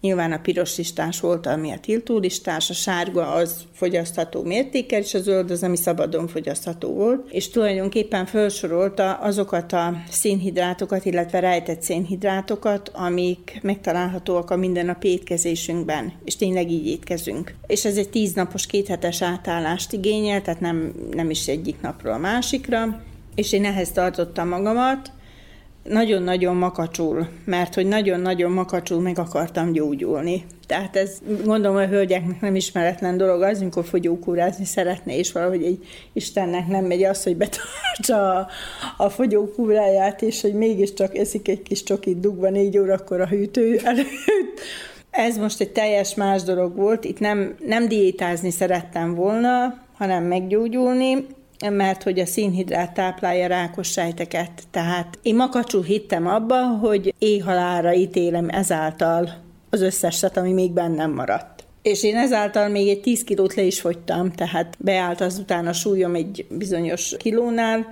[0.00, 5.14] Nyilván a piros listás volt, ami a tiltó listás, a sárga az fogyasztható mértékkel, és
[5.14, 7.30] a zöld az, ami szabadon fogyasztható volt.
[7.30, 16.36] És tulajdonképpen felsorolta azokat a szénhidrátokat, illetve rejtett szénhidrátokat, amik megtalálhatóak a mindennapi étkezésünkben, és
[16.36, 17.54] tényleg így étkezünk.
[17.66, 23.02] És ez egy tíznapos, kéthetes átállást igényel, tehát nem, nem is egyik napról a másikra,
[23.34, 25.12] és én ehhez tartottam magamat,
[25.90, 30.44] nagyon-nagyon makacsul, mert hogy nagyon-nagyon makacsul meg akartam gyógyulni.
[30.66, 35.86] Tehát ez gondolom a hölgyeknek nem ismeretlen dolog az, amikor fogyókúrázni szeretné, és valahogy egy
[36.12, 38.48] Istennek nem megy az, hogy betartsa a,
[38.96, 44.60] a fogyókúráját, és hogy mégiscsak eszik egy kis csokit dugva négy órakor a hűtő előtt.
[45.10, 51.26] Ez most egy teljes más dolog volt, itt nem, nem diétázni szerettem volna, hanem meggyógyulni,
[51.68, 54.50] mert hogy a színhidrát táplálja rákos sejteket.
[54.70, 59.30] Tehát én makacsul hittem abba, hogy éhalára ítélem ezáltal
[59.70, 61.64] az összeset, ami még bennem maradt.
[61.82, 66.14] És én ezáltal még egy 10 kilót le is fogytam, tehát beállt azután a súlyom
[66.14, 67.86] egy bizonyos kilónál,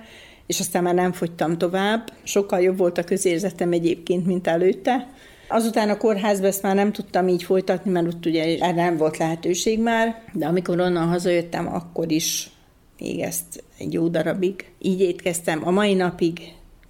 [0.47, 2.11] és aztán már nem fogytam tovább.
[2.23, 5.07] Sokkal jobb volt a közérzetem egyébként, mint előtte.
[5.47, 9.17] Azután a kórházba ezt már nem tudtam így folytatni, mert ott ugye erre nem volt
[9.17, 12.49] lehetőség már, de amikor onnan hazajöttem, akkor is
[12.99, 14.65] még ezt egy jó darabig.
[14.81, 16.39] Így étkeztem a mai napig,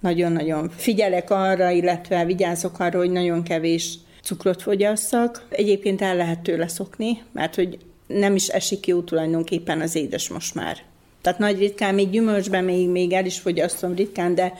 [0.00, 5.46] nagyon-nagyon figyelek arra, illetve vigyázok arra, hogy nagyon kevés cukrot fogyasszak.
[5.50, 10.54] Egyébként el lehet tőle szokni, mert hogy nem is esik jó tulajdonképpen az édes most
[10.54, 10.76] már.
[11.20, 14.52] Tehát nagy ritkán, még gyümölcsben még, még el is fogyasztom ritkán, de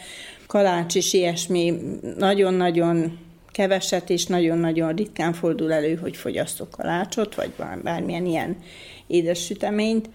[0.47, 1.75] kalács is ilyesmi
[2.17, 3.19] nagyon-nagyon
[3.53, 8.57] keveset, és nagyon-nagyon ritkán fordul elő, hogy fogyasztok kalácsot, vagy bármilyen ilyen
[9.07, 10.09] édes süteményt.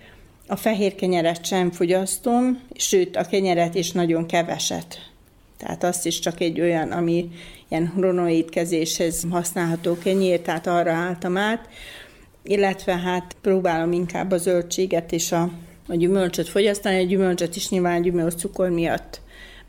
[0.47, 5.11] A fehér kenyeret sem fogyasztom, sőt a kenyeret is nagyon keveset.
[5.57, 7.29] Tehát azt is csak egy olyan, ami
[7.69, 11.69] ilyen hronoétkezéshez használható kenyér, tehát arra álltam át,
[12.43, 15.49] illetve hát próbálom inkább a zöldséget és a,
[15.87, 19.21] a gyümölcsöt fogyasztani, a gyümölcsöt is nyilván gyümölcs cukor miatt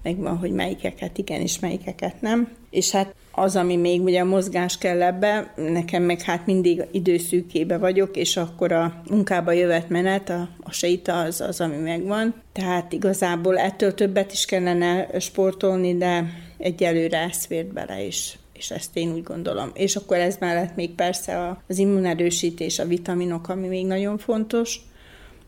[0.03, 2.49] megvan, hogy melyikeket igen és melyikeket nem.
[2.77, 7.79] És hát az, ami még ugye a mozgás kell ebbe, nekem meg hát mindig időszűkébe
[7.79, 12.35] vagyok, és akkor a munkába jövet menet, a, a séta az, az, ami megvan.
[12.53, 16.25] Tehát igazából ettől többet is kellene sportolni, de
[16.59, 19.71] egyelőre ez fért bele is és ezt én úgy gondolom.
[19.75, 24.81] És akkor ez mellett még persze az immunerősítés, a vitaminok, ami még nagyon fontos,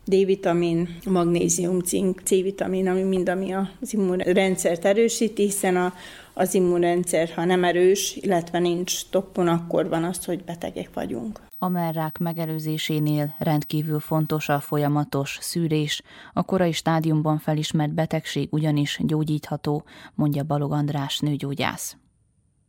[0.09, 5.93] D-vitamin, magnézium, cink, C-vitamin, ami mind ami az immunrendszert erősíti, hiszen a,
[6.33, 11.39] az immunrendszer, ha nem erős, illetve nincs toppon, akkor van az, hogy betegek vagyunk.
[11.57, 16.01] A merrák megelőzésénél rendkívül fontos a folyamatos szűrés,
[16.33, 19.83] a korai stádiumban felismert betegség ugyanis gyógyítható,
[20.15, 21.97] mondja Balog András nőgyógyász.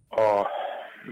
[0.09, 0.47] A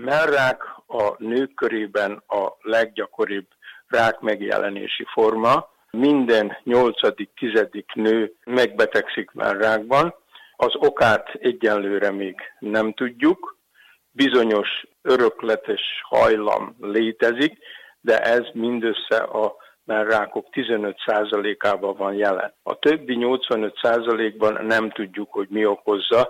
[0.05, 3.47] merrák a nők körében a leggyakoribb
[3.87, 5.77] rák megjelenési forma.
[5.91, 10.15] Minden nyolcadik, tizedik nő megbetegszik már rákban.
[10.57, 13.57] Az okát egyenlőre még nem tudjuk.
[14.11, 17.59] Bizonyos örökletes hajlam létezik,
[18.01, 22.55] de ez mindössze a rákok 15%-ában van jelen.
[22.63, 26.29] A többi 85%-ban nem tudjuk, hogy mi okozza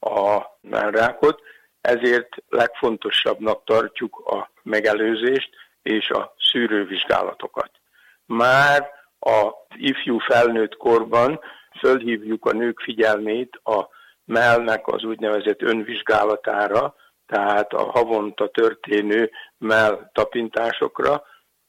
[0.00, 0.40] a
[0.70, 1.42] rákot,
[1.80, 5.50] ezért legfontosabbnak tartjuk a megelőzést
[5.82, 7.70] és a szűrővizsgálatokat.
[8.26, 8.90] Már
[9.20, 11.40] a ifjú felnőtt korban
[11.78, 13.88] fölhívjuk a nők figyelmét a
[14.24, 16.94] mellnek az úgynevezett önvizsgálatára,
[17.26, 21.22] tehát a havonta történő mell tapintásokra.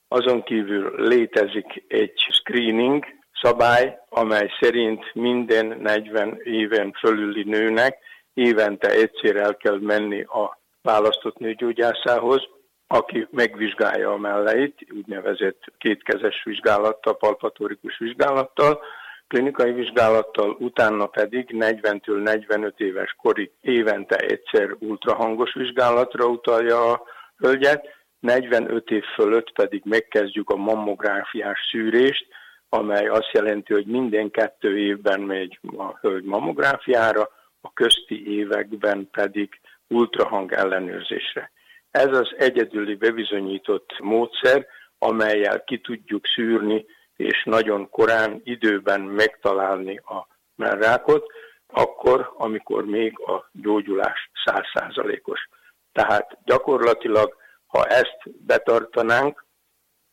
[0.08, 3.06] Azon kívül létezik egy screening
[3.42, 7.98] szabály, amely szerint minden 40 éven fölüli nőnek
[8.34, 12.50] évente egyszer el kell menni a választott nőgyógyászához,
[12.92, 18.82] aki megvizsgálja a melleit, úgynevezett kétkezes vizsgálattal, palpatórikus vizsgálattal,
[19.28, 27.04] klinikai vizsgálattal, utána pedig 40-től 45 éves korig évente egyszer ultrahangos vizsgálatra utalja a
[27.38, 27.86] hölgyet,
[28.20, 32.28] 45 év fölött pedig megkezdjük a mammográfiás szűrést,
[32.70, 37.30] amely azt jelenti, hogy minden kettő évben megy a hölgy mammográfiára,
[37.62, 41.52] a közti években pedig ultrahang ellenőrzésre.
[41.92, 44.68] Ez az egyedüli bebizonyított módszer,
[44.98, 46.86] amelyel ki tudjuk szűrni
[47.16, 51.26] és nagyon korán időben megtalálni a merrákot,
[51.68, 55.50] akkor, amikor még a gyógyulás százszázalékos.
[55.92, 57.36] Tehát gyakorlatilag,
[57.66, 59.46] ha ezt betartanánk,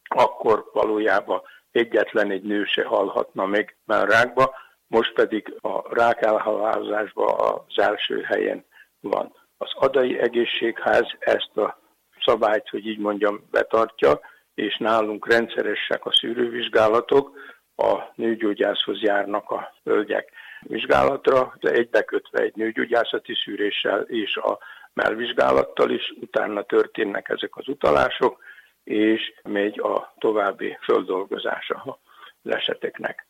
[0.08, 4.54] akkor valójában egyetlen egy nő se halhatna meg már rákba,
[4.86, 8.64] most pedig a rák elhalálozásban az első helyen
[9.00, 9.34] van.
[9.58, 11.78] Az adai egészségház ezt a
[12.24, 14.20] szabályt, hogy így mondjam, betartja,
[14.54, 17.36] és nálunk rendszeresek a szűrővizsgálatok,
[17.76, 24.58] a nőgyógyászhoz járnak a hölgyek vizsgálatra, de egybekötve egy nőgyógyászati szűréssel és a
[24.92, 28.42] melvizsgálattal is, utána történnek ezek az utalások,
[28.84, 31.98] és megy a további földolgozása
[32.42, 33.26] az eseteknek.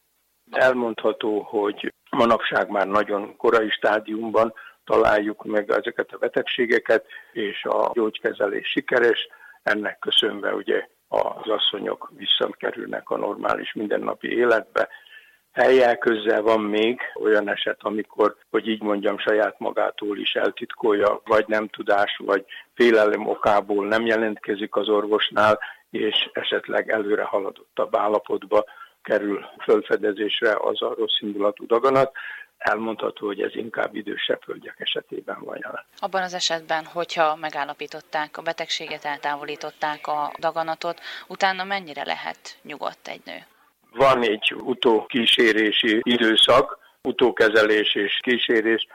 [0.50, 4.54] Elmondható, hogy manapság már nagyon korai stádiumban
[4.88, 9.28] találjuk meg ezeket a betegségeket, és a gyógykezelés sikeres,
[9.62, 14.88] ennek köszönve ugye az asszonyok visszakerülnek a normális mindennapi életbe.
[15.52, 21.44] Helyel közel van még olyan eset, amikor, hogy így mondjam, saját magától is eltitkolja, vagy
[21.46, 25.58] nem tudás, vagy félelem okából nem jelentkezik az orvosnál,
[25.90, 28.64] és esetleg előre haladottabb állapotba
[29.02, 32.12] kerül fölfedezésre az a rossz indulatú daganat
[32.58, 35.84] elmondható, hogy ez inkább idősebb hölgyek esetében van jelen.
[35.98, 43.20] Abban az esetben, hogyha megállapították a betegséget, eltávolították a daganatot, utána mennyire lehet nyugodt egy
[43.24, 43.38] nő?
[43.90, 48.86] Van egy utókísérési időszak, utókezelés és kísérés,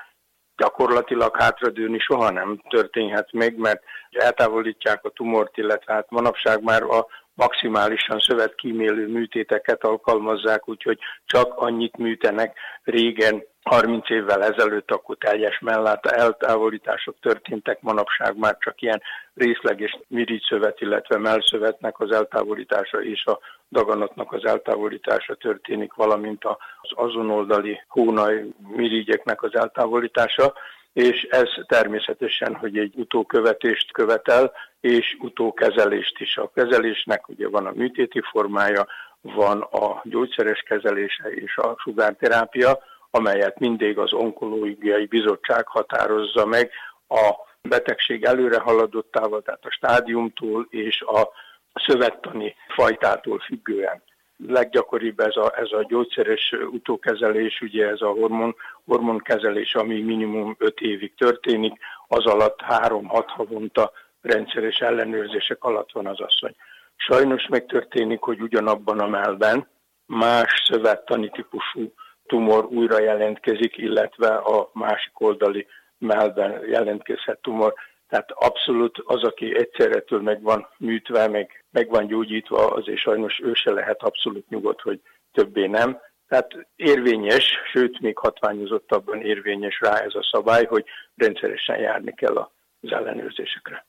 [0.58, 7.08] gyakorlatilag hátradőni soha nem történhet meg, mert eltávolítják a tumort, illetve hát manapság már a
[7.34, 12.58] maximálisan szövetkímélő műtéteket alkalmazzák, úgyhogy csak annyit műtenek.
[12.84, 19.02] Régen 30 évvel ezelőtt akkor teljes mellát eltávolítások történtek, manapság már csak ilyen
[19.36, 23.40] részleges mirigyszövet, illetve melszövetnek az eltávolítása és a
[23.72, 28.46] daganatnak az eltávolítása történik, valamint az azonoldali hónaj
[28.76, 30.54] mirigyeknek az eltávolítása
[30.94, 36.38] és ez természetesen, hogy egy utókövetést követel, és utókezelést is.
[36.38, 38.88] A kezelésnek ugye van a műtéti formája,
[39.22, 42.80] van a gyógyszeres kezelése és a sugárterápia,
[43.16, 46.72] amelyet mindig az onkológiai bizottság határozza meg
[47.08, 51.30] a betegség előre haladottával, tehát a stádiumtól és a
[51.74, 54.04] szövettani fajtától függően
[54.48, 58.56] leggyakoribb ez a, ez a gyógyszeres utókezelés, ugye ez a hormon,
[58.86, 63.92] hormonkezelés, ami minimum 5 évig történik, az alatt 3-6 havonta
[64.22, 66.56] rendszeres ellenőrzések alatt van az asszony.
[66.96, 69.68] Sajnos megtörténik, hogy ugyanabban a melben
[70.06, 71.94] más szövettani típusú
[72.26, 75.68] tumor újra jelentkezik, illetve a másik oldali
[75.98, 77.74] melben jelentkezhet tumor.
[78.10, 83.54] Tehát abszolút az, aki egyszerre meg van műtve, meg, meg van gyógyítva, azért sajnos ő
[83.54, 85.02] se lehet abszolút nyugodt, hogy
[85.32, 86.00] többé nem.
[86.28, 92.92] Tehát érvényes, sőt, még hatványozottabban érvényes rá ez a szabály, hogy rendszeresen járni kell az
[92.92, 93.86] ellenőrzésekre.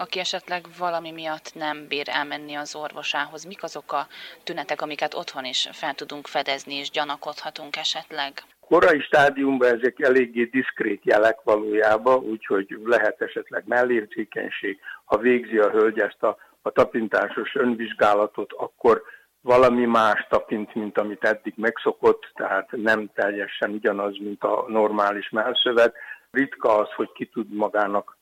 [0.00, 4.06] Aki esetleg valami miatt nem bír elmenni az orvosához, mik azok a
[4.44, 8.32] tünetek, amiket otthon is fel tudunk fedezni, és gyanakodhatunk esetleg?
[8.60, 14.78] Korai stádiumban ezek eléggé diszkrét jelek valójában, úgyhogy lehet esetleg mellérzékenység.
[15.04, 19.02] Ha végzi a hölgy ezt a, a tapintásos önvizsgálatot, akkor
[19.40, 25.94] valami más tapint, mint amit eddig megszokott, tehát nem teljesen ugyanaz, mint a normális melszövet.
[26.30, 28.17] Ritka az, hogy ki tud magának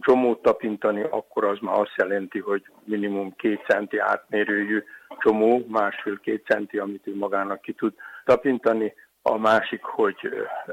[0.00, 4.82] csomót tapintani, akkor az már azt jelenti, hogy minimum két centi átmérőjű
[5.18, 8.94] csomó, másfél-két centi, amit ő magának ki tud tapintani.
[9.22, 10.16] A másik, hogy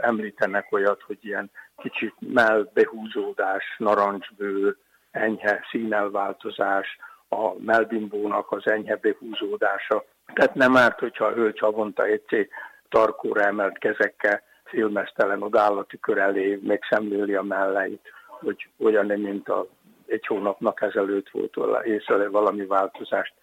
[0.01, 4.76] említenek olyat, hogy ilyen kicsit melbehúzódás, narancsbőr,
[5.12, 6.97] enyhe színelváltozás,
[7.30, 10.05] a melbimbónak az enyhe behúzódása.
[10.34, 12.47] Tehát nem árt, hogyha a hölgy havonta egyszer
[12.89, 19.68] tarkóra emelt kezekkel filmesztelen odállati kör elé megszemléli a melleit, hogy olyan, mint a
[20.10, 23.34] egy hónapnak ezelőtt volt észre valami változást,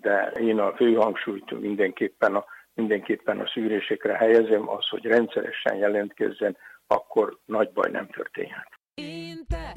[0.00, 2.44] de én a fő hangsúlyt mindenképpen a,
[2.74, 8.68] mindenképpen a szűrésekre helyezem, az, hogy rendszeresen jelentkezzen, akkor nagy baj nem történhet.
[8.94, 9.72] Inte,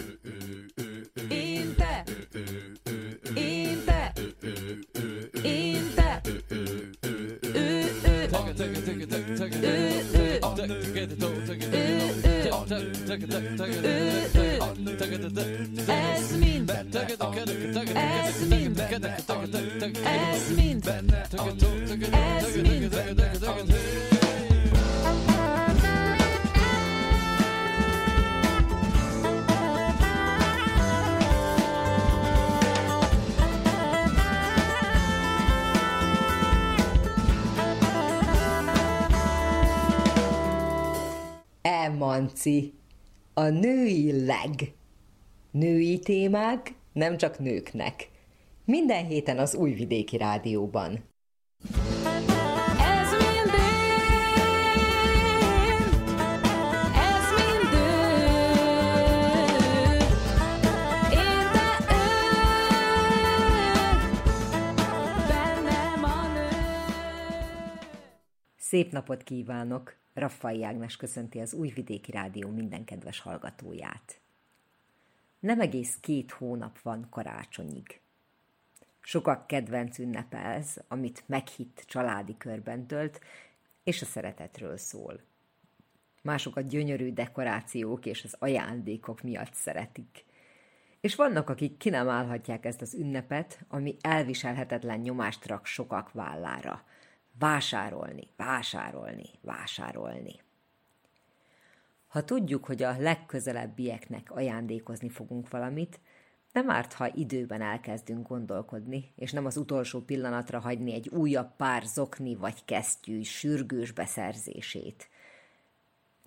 [1.30, 2.04] inte,
[3.36, 4.10] inte,
[12.70, 12.78] Ez
[16.38, 18.92] mind Ez mind Ez
[20.22, 20.50] mind
[22.14, 24.19] Ez mind
[41.90, 42.74] Emanci,
[43.34, 44.74] a női leg.
[45.52, 48.10] Női témák nem csak nőknek.
[48.66, 51.04] Minden héten az Újvidéki Rádióban.
[68.58, 69.99] Szép napot kívánok!
[70.14, 74.22] Raffai Ágnes köszönti az Újvidéki Rádió minden kedves hallgatóját.
[75.40, 78.00] Nem egész két hónap van karácsonyig.
[79.00, 83.20] Sokak kedvenc ünnepelz, amit meghitt családi körben tölt,
[83.84, 85.22] és a szeretetről szól.
[86.22, 90.26] Mások a gyönyörű dekorációk és az ajándékok miatt szeretik.
[91.02, 96.84] És vannak, akik ki nem állhatják ezt az ünnepet, ami elviselhetetlen nyomást rak sokak vállára–
[97.40, 100.36] Vásárolni, vásárolni, vásárolni.
[102.08, 106.00] Ha tudjuk, hogy a legközelebbieknek ajándékozni fogunk valamit,
[106.52, 111.84] nem árt, ha időben elkezdünk gondolkodni, és nem az utolsó pillanatra hagyni egy újabb pár
[111.84, 115.10] zokni vagy kesztyű sürgős beszerzését.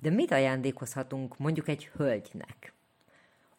[0.01, 2.73] De mit ajándékozhatunk mondjuk egy hölgynek?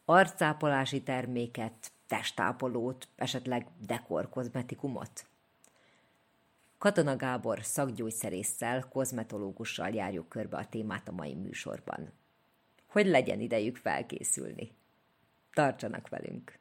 [0.05, 5.25] Arcápolási terméket, testápolót, esetleg dekorkozmetikumot?
[6.83, 12.13] Katona Gábor szakgyógyszerésszel, kozmetológussal járjuk körbe a témát a mai műsorban.
[12.87, 14.71] Hogy legyen idejük felkészülni.
[15.53, 16.59] Tartsanak velünk!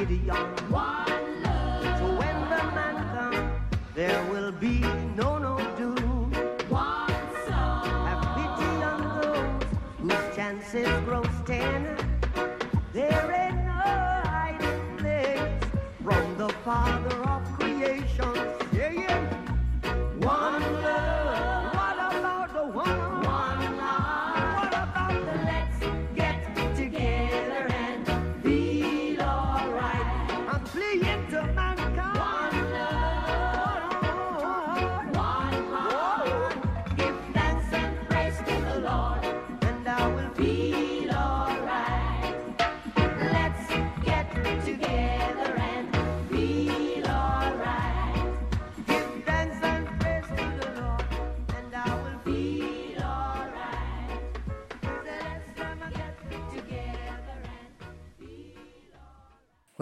[0.00, 0.57] idiot.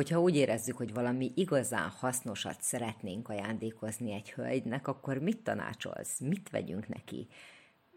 [0.07, 6.21] Hogyha úgy érezzük, hogy valami igazán hasznosat szeretnénk ajándékozni egy hölgynek, akkor mit tanácsolsz?
[6.21, 7.27] Mit vegyünk neki?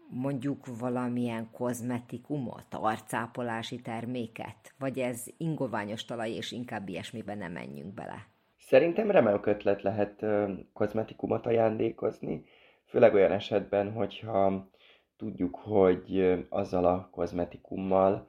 [0.08, 4.74] Mondjuk valamilyen kozmetikumot, arcápolási terméket?
[4.78, 8.26] Vagy ez ingoványos talaj, és inkább ilyesmiben nem menjünk bele?
[8.58, 10.24] Szerintem remek ötlet lehet
[10.72, 12.44] kozmetikumot ajándékozni,
[12.86, 14.68] főleg olyan esetben, hogyha
[15.16, 18.26] tudjuk, hogy azzal a kozmetikummal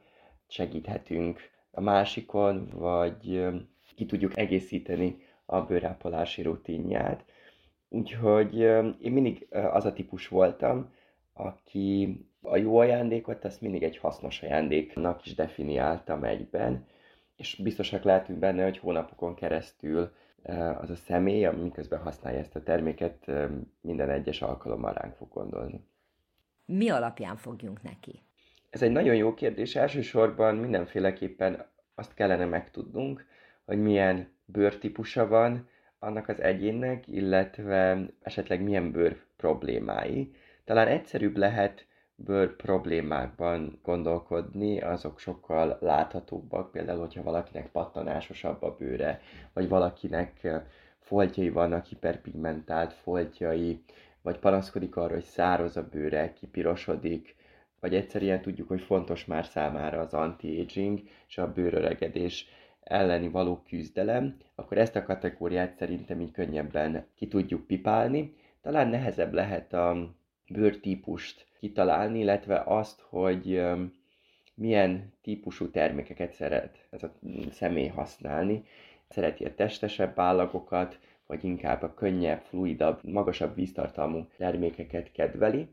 [0.47, 1.39] segíthetünk
[1.71, 3.49] a másikon, vagy
[4.01, 7.25] ki tudjuk egészíteni a bőrápolási rutinját.
[7.89, 8.59] Úgyhogy
[8.99, 10.93] én mindig az a típus voltam,
[11.33, 16.85] aki a jó ajándékot, azt mindig egy hasznos ajándéknak is definiáltam egyben,
[17.35, 20.11] és biztosak lehetünk benne, hogy hónapokon keresztül
[20.81, 23.31] az a személy, ami miközben használja ezt a terméket,
[23.81, 25.85] minden egyes alkalommal ránk fog gondolni.
[26.65, 28.19] Mi alapján fogjunk neki?
[28.69, 29.75] Ez egy nagyon jó kérdés.
[29.75, 33.29] Elsősorban mindenféleképpen azt kellene megtudnunk,
[33.71, 35.67] hogy milyen bőrtípusa van
[35.99, 40.31] annak az egyénnek, illetve esetleg milyen bőr problémái.
[40.65, 49.21] Talán egyszerűbb lehet bőr problémákban gondolkodni, azok sokkal láthatóbbak, például, hogyha valakinek pattanásosabb a bőre,
[49.53, 50.47] vagy valakinek
[50.99, 53.83] foltjai vannak, hiperpigmentált foltjai,
[54.21, 57.35] vagy panaszkodik arra, hogy száraz a bőre, kipirosodik,
[57.79, 62.47] vagy egyszerűen tudjuk, hogy fontos már számára az anti-aging és a bőröregedés
[62.83, 68.35] elleni való küzdelem, akkor ezt a kategóriát szerintem így könnyebben ki tudjuk pipálni.
[68.61, 70.15] Talán nehezebb lehet a
[70.49, 73.61] bőrtípust kitalálni, illetve azt, hogy
[74.55, 77.13] milyen típusú termékeket szeret ez a
[77.51, 78.63] személy használni.
[79.09, 85.67] Szereti a testesebb állagokat, vagy inkább a könnyebb, fluidabb, magasabb víztartalmú termékeket kedveli.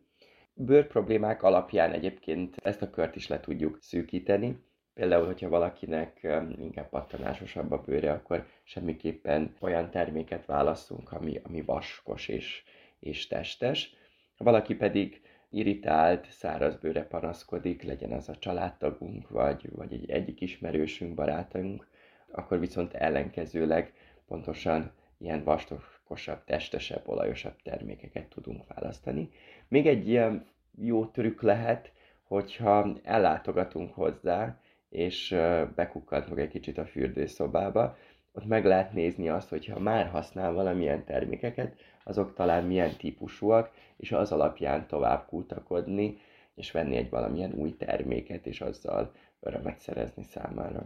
[0.55, 4.59] Bőrproblémák alapján egyébként ezt a kört is le tudjuk szűkíteni.
[4.99, 6.27] Például, hogyha valakinek
[6.59, 12.63] inkább pattanásosabb a bőre, akkor semmiképpen olyan terméket válaszunk, ami, ami vaskos és,
[13.01, 13.95] és testes.
[14.37, 20.41] Ha valaki pedig irritált, száraz bőre panaszkodik, legyen az a családtagunk, vagy, vagy egy egyik
[20.41, 21.89] ismerősünk, barátunk,
[22.31, 23.93] akkor viszont ellenkezőleg
[24.27, 29.31] pontosan ilyen vastagosabb, testesebb, olajosabb termékeket tudunk választani.
[29.69, 30.47] Még egy ilyen
[30.79, 31.93] jó trükk lehet,
[32.23, 34.59] hogyha ellátogatunk hozzá,
[34.89, 35.37] és
[35.75, 37.97] bekukkantunk egy kicsit a fürdőszobába,
[38.33, 44.13] ott meg lehet nézni azt, hogyha már használ valamilyen termékeket, azok talán milyen típusúak, és
[44.13, 46.19] az alapján tovább kutakodni,
[46.55, 50.85] és venni egy valamilyen új terméket, és azzal örömet szerezni számára.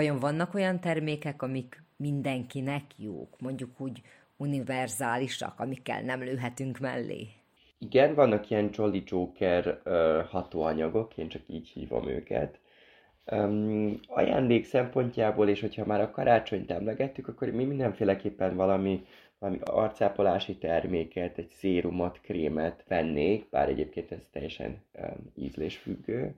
[0.00, 4.00] Vajon vannak olyan termékek, amik mindenkinek jók, mondjuk úgy
[4.36, 7.28] univerzálisak, amikkel nem lőhetünk mellé?
[7.78, 12.58] Igen, vannak ilyen Jolly Joker uh, hatóanyagok, én csak így hívom őket.
[13.32, 19.06] Um, ajándék szempontjából, és hogyha már a karácsonyt emlegettük, akkor mi mindenféleképpen valami,
[19.38, 26.34] valami arcápolási terméket, egy szérumot, krémet vennék, bár egyébként ez teljesen um, ízlésfüggő.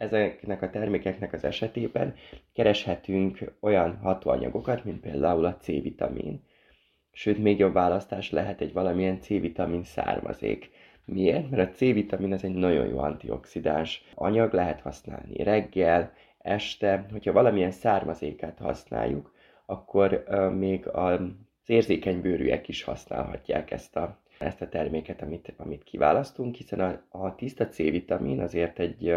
[0.00, 2.14] Ezeknek a termékeknek az esetében
[2.52, 6.42] kereshetünk olyan hatóanyagokat, mint például a C-vitamin,
[7.12, 10.70] Sőt, még jobb választás lehet egy valamilyen C-vitamin származék.
[11.04, 11.50] Miért?
[11.50, 17.06] Mert a C-vitamin az egy nagyon jó antioxidáns anyag, lehet használni reggel, este.
[17.10, 19.34] Hogyha valamilyen származékát használjuk,
[19.66, 20.24] akkor
[20.56, 21.20] még az
[21.66, 27.34] érzékeny bőrűek is használhatják ezt a, ezt a terméket, amit, amit kiválasztunk, hiszen a, a
[27.34, 29.16] tiszta C-vitamin azért egy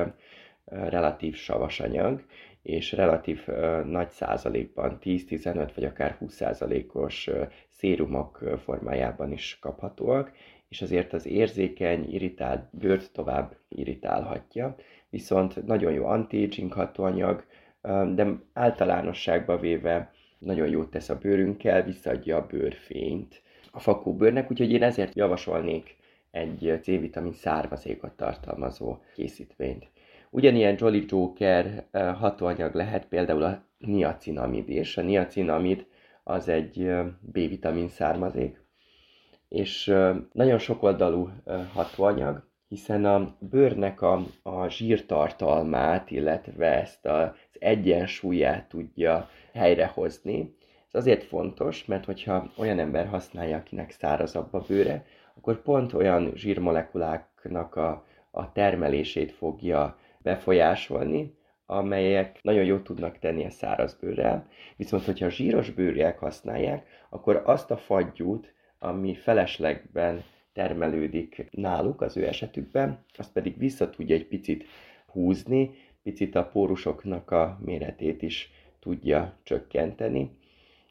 [0.66, 2.24] relatív savas anyag,
[2.61, 3.47] és relatív
[3.86, 7.30] nagy százalékban, 10-15 vagy akár 20 százalékos
[7.70, 10.32] szérumok formájában is kaphatóak,
[10.70, 14.76] és azért az érzékeny, irritált bőrt tovább irritálhatja,
[15.09, 17.45] viszont nagyon jó anti-aging hatóanyag,
[18.14, 23.41] de általánosságban véve nagyon jót tesz a bőrünkkel, visszaadja a bőrfényt
[23.72, 25.95] a fakóbőrnek, úgyhogy én ezért javasolnék
[26.32, 29.93] egy C-vitamin származékot tartalmazó készítményt.
[30.36, 35.86] Ugyanilyen Jolly Joker hatóanyag lehet például a niacinamid, és a niacinamid
[36.24, 38.62] az egy B-vitamin származék,
[39.50, 39.94] és
[40.32, 41.30] nagyon sokoldalú
[41.74, 47.30] hatóanyag, hiszen a bőrnek a, a zsírtartalmát, illetve ezt az
[47.60, 50.56] egyensúlyát tudja helyrehozni.
[50.92, 55.06] Ez azért fontos, mert hogyha olyan ember használja, akinek szárazabb a bőre,
[55.38, 61.34] akkor pont olyan zsírmolekuláknak a, a termelését fogja befolyásolni,
[61.65, 67.71] amelyek nagyon jót tudnak tenni a száraz bőrrel, viszont hogyha zsíros bőrűek használják, akkor azt
[67.71, 74.65] a fagyút, ami feleslegben termelődik náluk az ő esetükben, azt pedig vissza tudja egy picit
[75.05, 75.71] húzni,
[76.03, 80.32] picit a pórusoknak a méretét is tudja csökkenteni.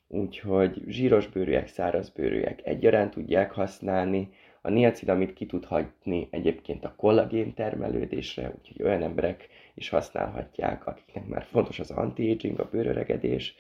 [0.09, 4.33] Úgyhogy zsíros bőrűek, száraz bőrűek egyaránt tudják használni,
[4.63, 11.27] a niacinamid ki tud hagyni egyébként a kollagén termelődésre, úgyhogy olyan emberek is használhatják, akiknek
[11.27, 13.55] már fontos az anti-aging, a bőröregedés,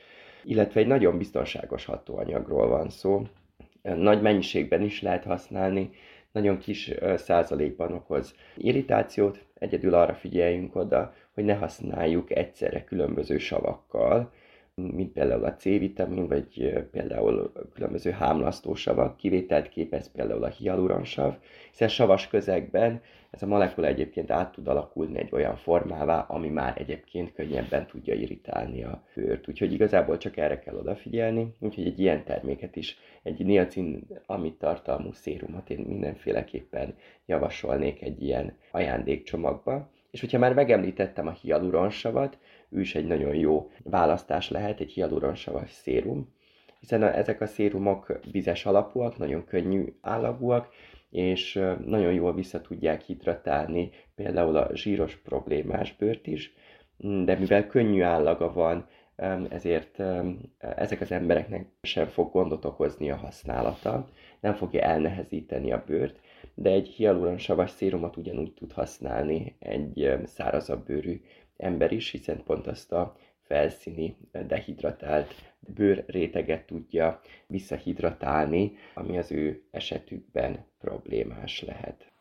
[0.45, 3.23] illetve egy nagyon biztonságos hatóanyagról van szó.
[3.83, 5.91] Nagy mennyiségben is lehet használni,
[6.33, 14.33] nagyon kis százalékban okoz irritációt, egyedül arra figyeljünk oda, hogy ne használjuk egyszerre különböző savakkal,
[14.75, 21.35] mint például a C-vitamin, vagy például különböző hámlasztósavak, kivételt képez például a hialuronsav,
[21.71, 23.01] hiszen savas közegben
[23.31, 28.15] ez a molekula egyébként át tud alakulni egy olyan formává, ami már egyébként könnyebben tudja
[28.15, 29.49] irritálni a bőrt.
[29.49, 35.13] Úgyhogy igazából csak erre kell odafigyelni, úgyhogy egy ilyen terméket is, egy niacin, amit tartalmú
[35.13, 36.95] szérumot én mindenféleképpen
[37.27, 39.91] javasolnék egy ilyen ajándékcsomagba.
[40.11, 42.39] És hogyha már megemlítettem a hialuronsavat,
[42.73, 46.29] ő is egy nagyon jó választás lehet, egy hialuronsavas szérum,
[46.81, 50.69] hiszen a, ezek a szérumok vizes alapúak, nagyon könnyű állagúak,
[51.11, 56.55] és nagyon jól vissza tudják hidratálni például a zsíros problémás bőrt is,
[56.97, 58.87] de mivel könnyű állaga van,
[59.49, 60.03] ezért
[60.59, 64.09] ezek az embereknek sem fog gondot okozni a használata,
[64.41, 66.21] nem fogja elnehezíteni a bőrt,
[66.55, 71.21] de egy hialuronsavas szérumot ugyanúgy tud használni egy szárazabb bőrű
[71.63, 80.65] ember is, hiszen pont azt a felszíni dehidratált bőrréteget tudja visszahidratálni, ami az ő esetükben
[80.79, 82.12] problémás lehet.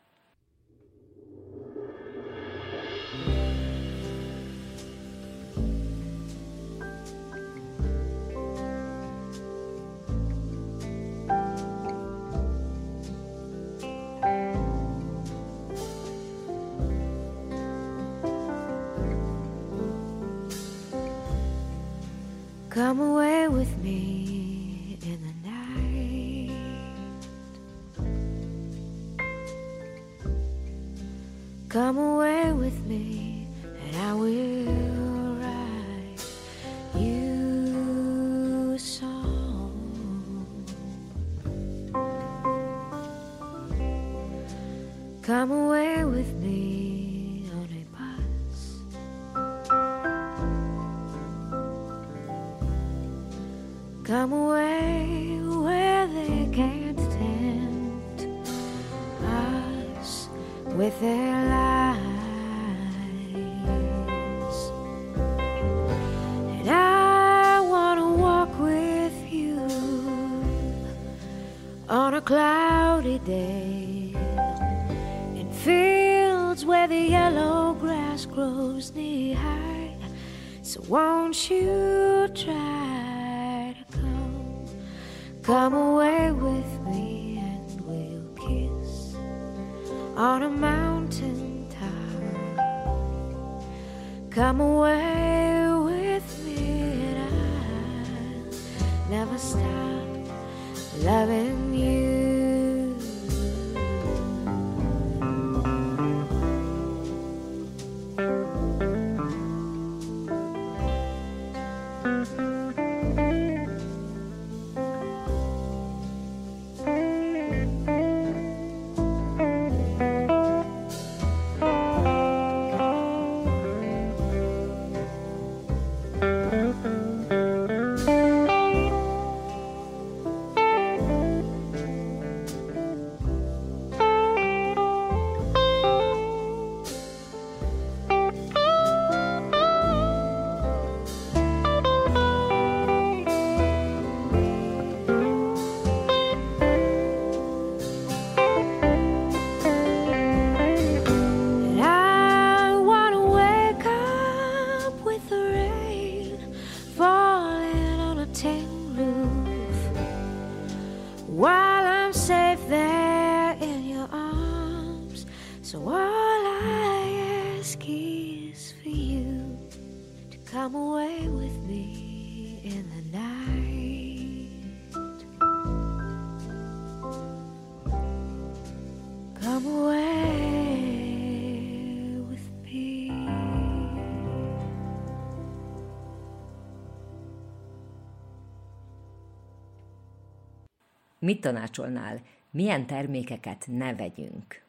[191.24, 192.20] Mit tanácsolnál,
[192.50, 194.62] milyen termékeket ne vegyünk?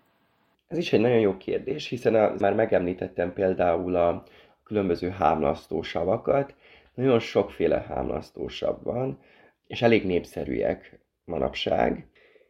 [0.68, 4.24] Ez is egy nagyon jó kérdés, hiszen a, már megemlítettem például a
[4.64, 6.56] különböző hámlasztósavakat.
[6.94, 9.20] Nagyon sokféle hámlasztósav van,
[9.68, 12.08] és elég népszerűek manapság.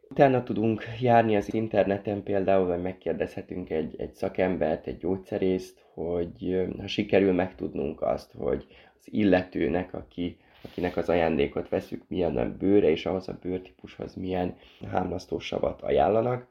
[0.10, 6.88] Utána tudunk járni az interneten például, vagy megkérdezhetünk egy, egy szakembert, egy gyógyszerészt, hogy ha
[6.88, 8.68] sikerül megtudnunk azt, hogy
[9.00, 14.58] az illetőnek, aki, akinek az ajándékot veszük, milyen a bőre, és ahhoz a bőrtípushoz milyen
[14.92, 16.48] hámlasztósavat ajánlanak.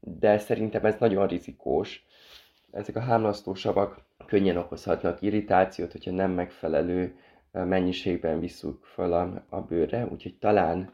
[0.00, 2.04] De szerintem ez nagyon rizikós.
[2.70, 7.16] Ezek a hámlasztósavak könnyen okozhatnak irritációt, hogyha nem megfelelő
[7.52, 10.92] mennyiségben visszük fel a, a bőrre, úgyhogy talán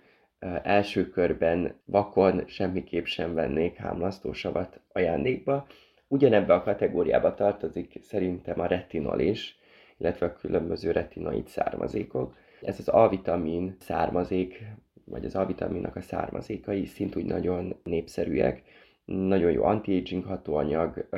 [0.63, 5.67] első körben vakon semmiképp sem vennék hámlasztósavat ajándékba.
[6.09, 9.59] Ugyanebbe a kategóriába tartozik szerintem a retinol is,
[9.97, 12.37] illetve a különböző retinoid származékok.
[12.61, 14.65] Ez az A-vitamin származék,
[15.05, 18.63] vagy az A-vitaminnak a származékai szintúgy nagyon népszerűek.
[19.05, 21.09] Nagyon jó anti-aging hatóanyag,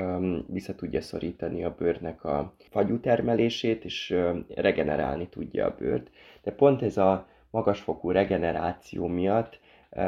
[0.46, 4.16] vissza tudja szorítani a bőrnek a fagyú termelését, és
[4.54, 6.10] regenerálni tudja a bőrt.
[6.42, 9.60] De pont ez a magasfokú regeneráció miatt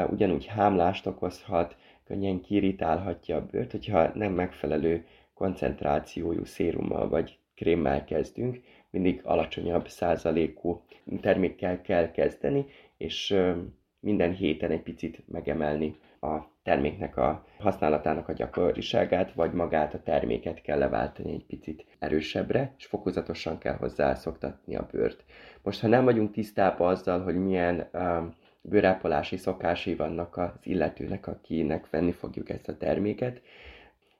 [0.09, 1.75] ugyanúgy hámlást okozhat,
[2.05, 8.61] könnyen kiirritálhatja a bőrt, hogyha nem megfelelő koncentrációjú szérummal vagy krémmel kezdünk,
[8.95, 10.81] mindig alacsonyabb százalékú
[11.21, 12.65] termékkel kell kezdeni,
[12.97, 13.35] és
[13.99, 20.61] minden héten egy picit megemelni a terméknek a használatának a gyakoriságát, vagy magát a terméket
[20.61, 25.23] kell leváltani egy picit erősebbre, és fokozatosan kell hozzá szoktatni a bőrt.
[25.63, 27.89] Most, ha nem vagyunk tisztában azzal, hogy milyen
[28.61, 33.41] bőrápolási szokásai vannak az illetőnek, akinek venni fogjuk ezt a terméket,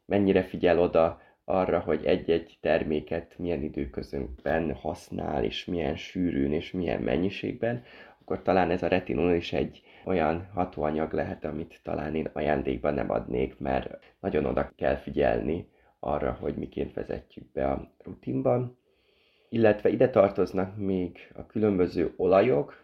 [0.05, 7.02] mennyire figyel oda arra, hogy egy-egy terméket milyen időközönben használ, és milyen sűrűn, és milyen
[7.02, 7.84] mennyiségben,
[8.22, 13.10] akkor talán ez a retinol is egy olyan hatóanyag lehet, amit talán én ajándékban nem
[13.10, 15.68] adnék, mert nagyon oda kell figyelni
[16.00, 18.78] arra, hogy miként vezetjük be a rutinban.
[19.50, 22.84] Illetve ide tartoznak még a különböző olajok,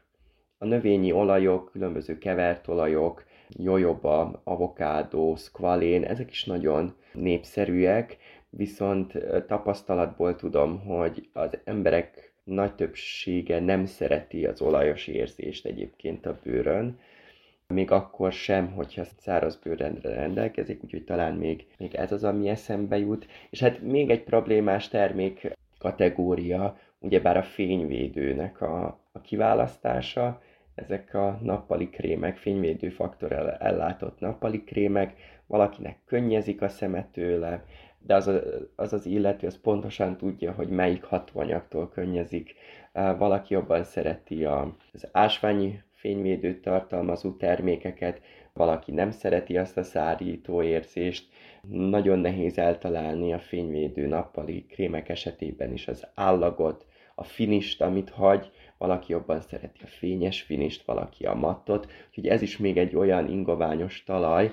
[0.57, 8.17] a növényi olajok, különböző kevert olajok, jojoba, avokádó, szkvalén, ezek is nagyon népszerűek,
[8.51, 9.13] viszont
[9.47, 16.99] tapasztalatból tudom, hogy az emberek nagy többsége nem szereti az olajos érzést egyébként a bőrön,
[17.67, 22.97] még akkor sem, hogyha száraz bőrrendre rendelkezik, úgyhogy talán még, még ez az, ami eszembe
[22.97, 23.25] jut.
[23.49, 30.41] És hát még egy problémás termék kategória, ugyebár a fényvédőnek a, a kiválasztása,
[30.75, 35.13] ezek a nappali krémek, fényvédő faktor ellátott nappali krémek,
[35.47, 37.63] valakinek könnyezik a szeme tőle,
[38.05, 38.41] de az, a,
[38.75, 42.55] az az illető az pontosan tudja, hogy melyik hatóanyagtól könnyezik.
[42.93, 48.21] Valaki jobban szereti az ásványi fényvédőt tartalmazó termékeket,
[48.53, 51.29] valaki nem szereti azt a szárító érzést,
[51.69, 56.85] nagyon nehéz eltalálni a fényvédő nappali krémek esetében is az állagot,
[57.15, 62.41] a finist, amit hagy, valaki jobban szereti a fényes finist, valaki a mattot, úgyhogy ez
[62.41, 64.51] is még egy olyan ingoványos talaj,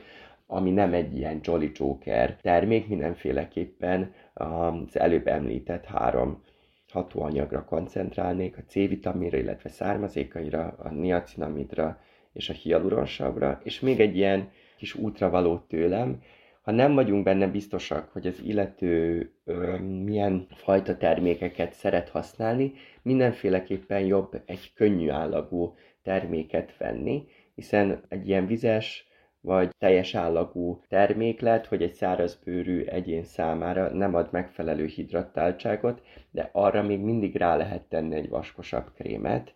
[0.50, 6.42] ami nem egy ilyen Jolly Joker termék, mindenféleképpen az előbb említett három
[6.88, 12.00] hatóanyagra koncentrálnék, a C-vitaminra, illetve származékaira, a niacinamidra
[12.32, 16.22] és a hialuronsavra, és még egy ilyen kis útra tőlem,
[16.62, 22.72] ha nem vagyunk benne biztosak, hogy az illető ö, milyen fajta termékeket szeret használni,
[23.02, 29.07] mindenféleképpen jobb egy könnyű állagú terméket venni, hiszen egy ilyen vizes
[29.48, 36.50] vagy teljes állagú termék lehet, hogy egy szárazbőrű egyén számára nem ad megfelelő hidratáltságot, de
[36.52, 39.54] arra még mindig rá lehet tenni egy vaskosabb krémet,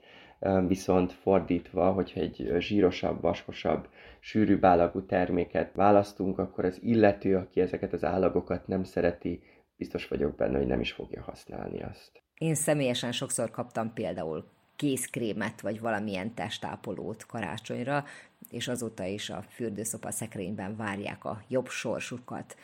[0.66, 3.88] viszont fordítva, hogyha egy zsírosabb, vaskosabb,
[4.20, 9.42] sűrűbb állagú terméket választunk, akkor az illető, aki ezeket az állagokat nem szereti,
[9.76, 12.22] biztos vagyok benne, hogy nem is fogja használni azt.
[12.38, 14.44] Én személyesen sokszor kaptam például
[14.76, 18.04] kézkrémet, vagy valamilyen testápolót karácsonyra,
[18.52, 22.56] és azóta is a fürdőszopa szekrényben várják a jobb sorsukat.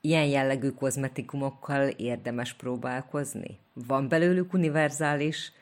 [0.00, 3.58] Ilyen jellegű kozmetikumokkal érdemes próbálkozni?
[3.72, 5.52] Van belőlük univerzális,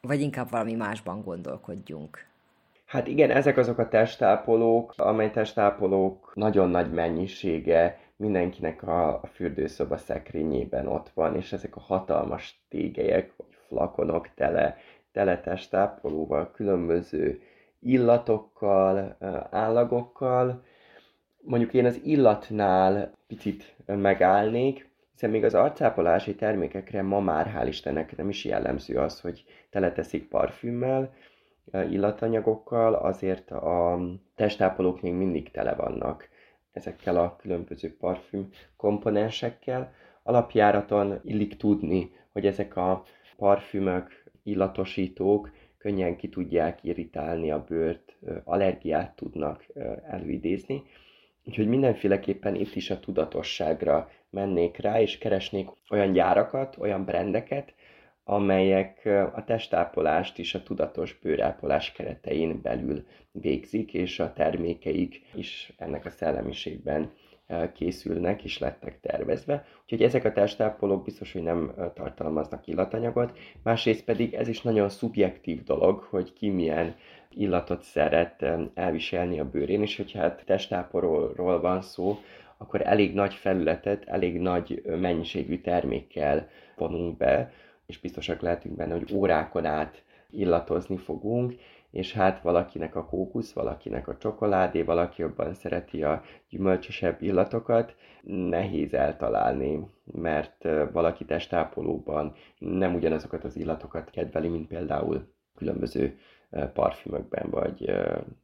[0.00, 2.26] vagy inkább valami másban gondolkodjunk?
[2.86, 10.86] Hát igen, ezek azok a testápolók, amely testápolók nagyon nagy mennyisége mindenkinek a, fürdőszoba szekrényében
[10.86, 14.76] ott van, és ezek a hatalmas tégelyek, vagy flakonok tele,
[15.12, 17.42] tele testápolóval, különböző
[17.82, 19.16] illatokkal,
[19.50, 20.64] állagokkal.
[21.40, 28.16] Mondjuk én az illatnál picit megállnék, hiszen még az arcápolási termékekre ma már hál' Istennek
[28.16, 31.12] nem is jellemző az, hogy teleteszik parfümmel,
[31.72, 34.00] illatanyagokkal, azért a
[34.34, 36.28] testápolók még mindig tele vannak
[36.72, 39.92] ezekkel a különböző parfüm komponensekkel.
[40.22, 43.02] Alapjáraton illik tudni, hogy ezek a
[43.36, 45.50] parfümök, illatosítók
[45.82, 49.66] könnyen ki tudják irritálni a bőrt, allergiát tudnak
[50.10, 50.82] előidézni.
[51.44, 57.74] Úgyhogy mindenféleképpen itt is a tudatosságra mennék rá, és keresnék olyan gyárakat, olyan brendeket,
[58.24, 59.04] amelyek
[59.34, 66.10] a testápolást is a tudatos bőrápolás keretein belül végzik, és a termékeik is ennek a
[66.10, 67.12] szellemiségben
[67.74, 69.64] készülnek és lettek tervezve.
[69.82, 73.38] Úgyhogy ezek a testápolók biztos, hogy nem tartalmaznak illatanyagot.
[73.62, 76.94] Másrészt pedig ez is nagyon szubjektív dolog, hogy ki milyen
[77.30, 82.18] illatot szeret elviselni a bőrén, és hogyha hát testápolóról van szó,
[82.56, 87.52] akkor elég nagy felületet, elég nagy mennyiségű termékkel vonunk be,
[87.86, 91.54] és biztosak lehetünk benne, hogy órákon át illatozni fogunk,
[91.92, 98.94] és hát valakinek a kókusz, valakinek a csokoládé, valaki jobban szereti a gyümölcsösebb illatokat, nehéz
[98.94, 106.18] eltalálni, mert valaki testápolóban nem ugyanazokat az illatokat kedveli, mint például különböző
[106.72, 107.92] parfümökben vagy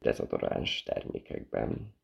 [0.00, 1.94] dezodoráns termékekben.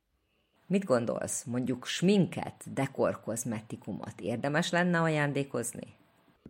[0.67, 1.45] Mit gondolsz?
[1.45, 5.87] Mondjuk sminket, dekorkozmetikumot érdemes lenne ajándékozni?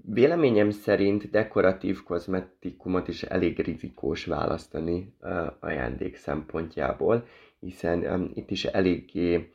[0.02, 5.14] Véleményem szerint dekoratív kozmetikumot is elég rizikós választani
[5.60, 7.26] ajándék szempontjából,
[7.60, 9.50] hiszen itt is eléggé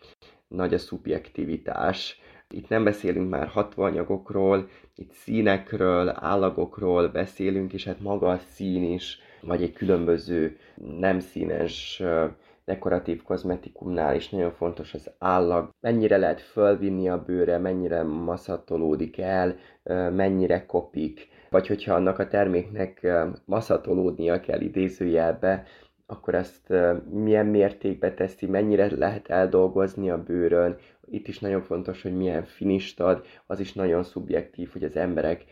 [0.48, 2.20] nagy a szubjektivitás.
[2.50, 9.20] Itt nem beszélünk már hatóanyagokról, itt színekről, állagokról beszélünk, és hát maga a szín is,
[9.42, 12.04] vagy egy különböző nem színes
[12.70, 19.56] dekoratív kozmetikumnál is nagyon fontos az állag, mennyire lehet fölvinni a bőre, mennyire maszatolódik el,
[20.12, 23.08] mennyire kopik, vagy hogyha annak a terméknek
[23.46, 25.64] maszatolódnia kell idézőjelbe,
[26.06, 26.74] akkor ezt
[27.12, 30.76] milyen mértékbe teszi, mennyire lehet eldolgozni a bőrön.
[31.06, 35.46] Itt is nagyon fontos, hogy milyen finist ad, az is nagyon szubjektív, hogy az emberek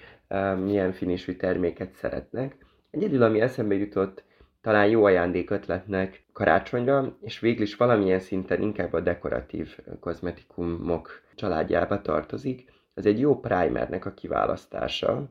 [0.64, 2.56] milyen finisű terméket szeretnek.
[2.92, 4.24] Egyedül, ami eszembe jutott,
[4.62, 12.72] talán jó ajándékötletnek karácsonyra, és végül is valamilyen szinten inkább a dekoratív kozmetikumok családjába tartozik.
[12.94, 15.30] Ez egy jó primernek a kiválasztása,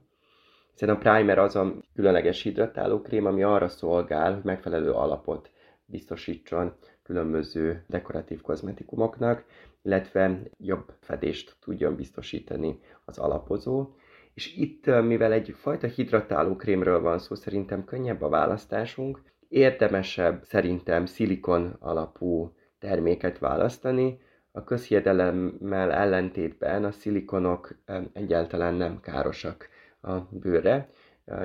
[0.72, 5.50] hiszen a primer az a különleges hidratáló krém, ami arra szolgál, hogy megfelelő alapot
[5.84, 9.44] biztosítson különböző dekoratív kozmetikumoknak,
[9.82, 13.94] illetve jobb fedést tudjon biztosítani az alapozó.
[14.36, 21.06] És itt, mivel egy fajta hidratáló krémről van szó, szerintem könnyebb a választásunk, érdemesebb szerintem
[21.06, 24.20] szilikon alapú terméket választani.
[24.52, 27.76] A közhiedelemmel ellentétben a szilikonok
[28.12, 29.68] egyáltalán nem károsak
[30.00, 30.90] a bőre.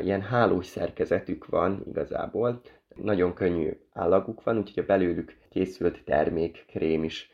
[0.02, 2.62] Ilyen hálós szerkezetük van igazából,
[2.96, 7.32] nagyon könnyű állaguk van, úgyhogy a belőlük készült termék, krém is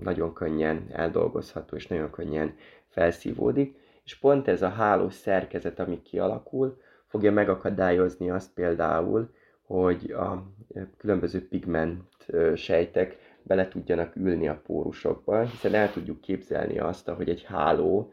[0.00, 2.54] nagyon könnyen eldolgozható, és nagyon könnyen
[2.88, 9.30] felszívódik, és pont ez a hálós szerkezet, ami kialakul, fogja megakadályozni azt például,
[9.62, 10.52] hogy a
[10.96, 17.42] különböző pigment sejtek bele tudjanak ülni a pórusokba, hiszen el tudjuk képzelni azt, hogy egy
[17.44, 18.12] háló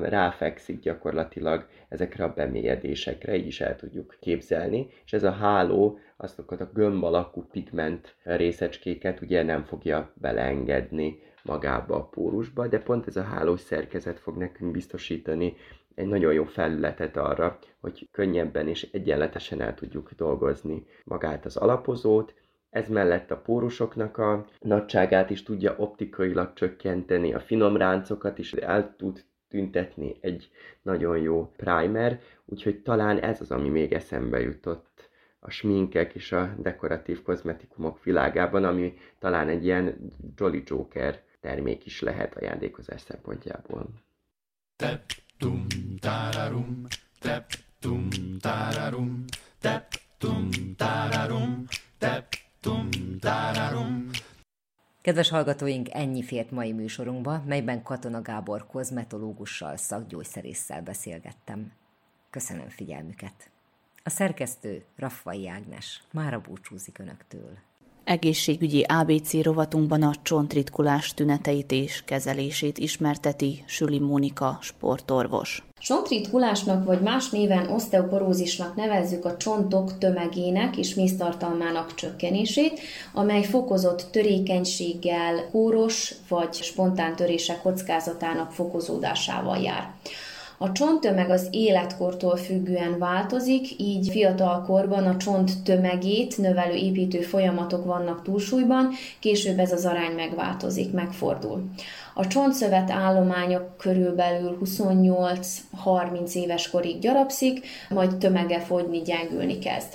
[0.00, 6.60] ráfekszik gyakorlatilag ezekre a bemélyedésekre, így is el tudjuk képzelni, és ez a háló azokat
[6.60, 11.18] a gömb alakú pigment részecskéket ugye nem fogja beleengedni
[11.48, 15.56] magába a pórusba, de pont ez a hálós szerkezet fog nekünk biztosítani
[15.94, 22.34] egy nagyon jó felületet arra, hogy könnyebben és egyenletesen el tudjuk dolgozni magát az alapozót,
[22.70, 28.94] ez mellett a pórusoknak a nagyságát is tudja optikailag csökkenteni, a finom ráncokat is el
[28.96, 30.50] tud tüntetni egy
[30.82, 35.08] nagyon jó primer, úgyhogy talán ez az, ami még eszembe jutott
[35.40, 42.00] a sminkek és a dekoratív kozmetikumok világában, ami talán egy ilyen Jolly Joker termék is
[42.00, 43.88] lehet ajándékozás szempontjából.
[44.76, 45.66] Tep, tum,
[46.00, 46.86] tararum,
[47.20, 48.08] tep, tum,
[48.40, 49.24] tararum,
[49.60, 51.64] tep, tum, tararum,
[51.98, 52.88] tep, tum,
[53.20, 54.10] tararum.
[55.00, 61.72] Kedves hallgatóink, ennyi fért mai műsorunkba, melyben Katona Gábor kozmetológussal, szakgyógyszerésszel beszélgettem.
[62.30, 63.50] Köszönöm figyelmüket!
[64.02, 67.58] A szerkesztő Raffai Ágnes mára búcsúzik Önöktől.
[68.08, 75.62] Egészségügyi ABC rovatunkban a csontritkulás tüneteit és kezelését ismerteti Süli Mónika sportorvos.
[75.78, 82.80] Csontritkulásnak vagy más néven osteoporózisnak nevezzük a csontok tömegének és méztartalmának csökkenését,
[83.12, 89.90] amely fokozott törékenységgel, kóros vagy spontán törések kockázatának fokozódásával jár.
[90.60, 97.84] A csonttömeg az életkortól függően változik, így fiatal korban a csont tömegét növelő építő folyamatok
[97.84, 98.90] vannak túlsúlyban,
[99.20, 101.64] később ez az arány megváltozik, megfordul.
[102.14, 109.92] A csontszövet állományok körülbelül 28-30 éves korig gyarapszik, majd tömege fogyni, gyengülni kezd.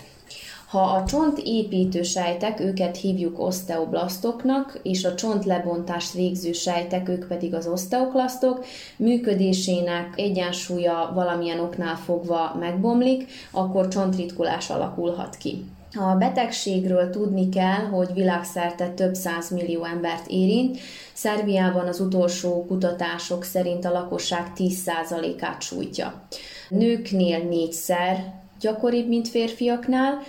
[0.73, 7.27] Ha a csont építő sejtek, őket hívjuk osteoblasztoknak, és a csont lebontást végző sejtek, ők
[7.27, 8.65] pedig az osteoklasztok,
[8.97, 15.65] működésének egyensúlya valamilyen oknál fogva megbomlik, akkor csontritkulás alakulhat ki.
[15.95, 20.77] A betegségről tudni kell, hogy világszerte több száz millió embert érint.
[21.13, 26.21] Szerbiában az utolsó kutatások szerint a lakosság 10%-át sújtja.
[26.69, 30.21] Nőknél négyszer gyakoribb, mint férfiaknál,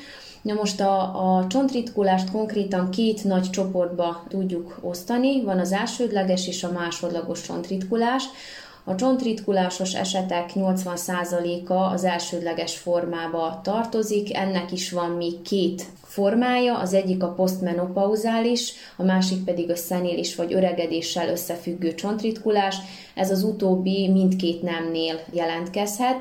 [0.45, 6.65] Na most a, a csontritkulást konkrétan két nagy csoportba tudjuk osztani, van az elsődleges és
[6.65, 8.25] a másodlagos csontritkulás.
[8.85, 16.93] A csontritkulásos esetek 80%-a az elsődleges formába tartozik, ennek is van még két formája, az
[16.93, 22.77] egyik a posztmenopauzális, a másik pedig a szenélis vagy öregedéssel összefüggő csontritkulás.
[23.15, 26.17] Ez az utóbbi mindkét nemnél jelentkezhet.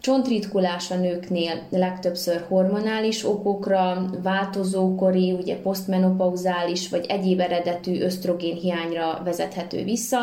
[0.00, 9.84] Csontritkulás a nőknél legtöbbször hormonális okokra, változókori, ugye posztmenopauzális vagy egyéb eredetű ösztrogén hiányra vezethető
[9.84, 10.18] vissza.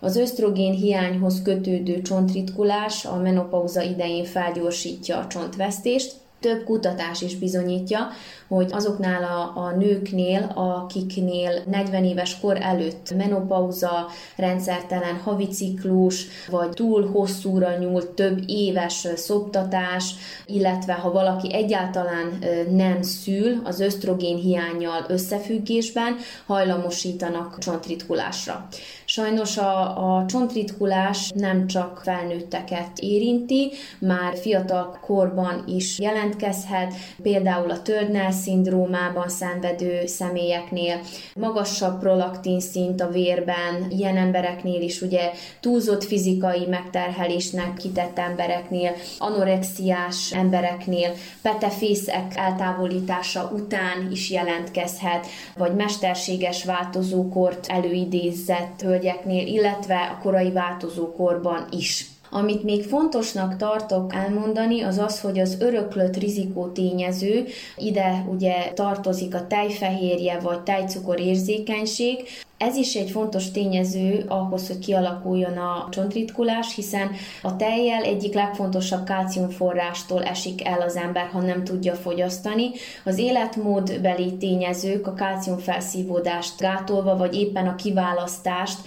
[0.00, 8.08] Az ösztrogén hiányhoz kötődő csontritkulás a menopauza idején felgyorsítja a csontvesztést, több kutatás is bizonyítja,
[8.54, 14.06] hogy azoknál a, a nőknél, akiknél 40 éves kor előtt menopauza,
[14.36, 20.14] rendszertelen havi ciklus, vagy túl hosszúra nyúlt több éves szoptatás,
[20.46, 22.38] illetve ha valaki egyáltalán
[22.70, 26.16] nem szül az ösztrogén hiányjal összefüggésben,
[26.46, 28.68] hajlamosítanak csontritkulásra.
[29.04, 37.82] Sajnos a, a csontritkulás nem csak felnőtteket érinti, már fiatal korban is jelentkezhet, például a
[37.82, 41.00] Turner szindrómában szenvedő személyeknél,
[41.34, 45.30] magasabb prolaktin szint a vérben, ilyen embereknél is ugye
[45.60, 51.12] túlzott fizikai megterhelésnek kitett embereknél, anorexiás embereknél,
[51.42, 55.26] petefészek eltávolítása után is jelentkezhet,
[55.56, 62.13] vagy mesterséges változókort előidézett hölgyeknél, illetve a korai változókorban is.
[62.34, 67.44] Amit még fontosnak tartok elmondani, az az, hogy az öröklött rizikó tényező,
[67.76, 72.28] ide ugye tartozik a tejfehérje vagy tejcukor érzékenység,
[72.58, 77.10] Ez is egy fontos tényező ahhoz, hogy kialakuljon a csontritkulás, hiszen
[77.42, 82.70] a tejjel egyik legfontosabb kálciumforrástól esik el az ember, ha nem tudja fogyasztani.
[83.04, 88.78] Az életmódbeli tényezők a kálciumfelszívódást gátolva, vagy éppen a kiválasztást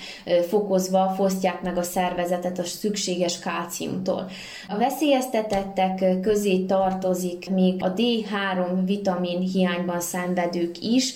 [0.47, 4.29] fokozva fosztják meg a szervezetet a szükséges kálciumtól.
[4.69, 11.13] A veszélyeztetettek közé tartozik még a D3 vitamin hiányban szenvedők is,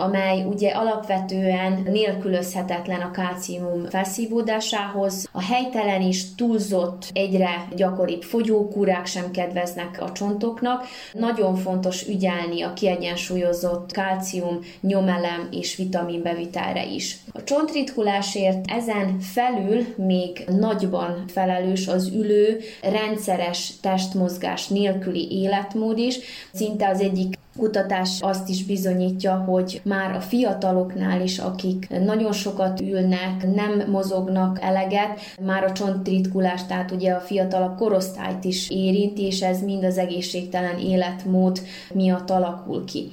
[0.00, 5.28] amely ugye alapvetően nélkülözhetetlen a kálcium felszívódásához.
[5.32, 10.84] A helytelen is túlzott, egyre gyakoribb fogyókúrák sem kedveznek a csontoknak.
[11.12, 17.16] Nagyon fontos ügyelni a kiegyensúlyozott kálcium, nyomelem és vitaminbevitelre is.
[17.32, 26.18] A csontritkulásért ezen felül még nagyban felelős az ülő, rendszeres testmozgás nélküli életmód is.
[26.52, 32.80] Szinte az egyik kutatás azt is bizonyítja, hogy már a fiataloknál is, akik nagyon sokat
[32.80, 39.42] ülnek, nem mozognak eleget, már a csontritkulás, tehát ugye a fiatalabb korosztályt is érinti, és
[39.42, 41.60] ez mind az egészségtelen életmód
[41.94, 43.10] miatt alakul ki.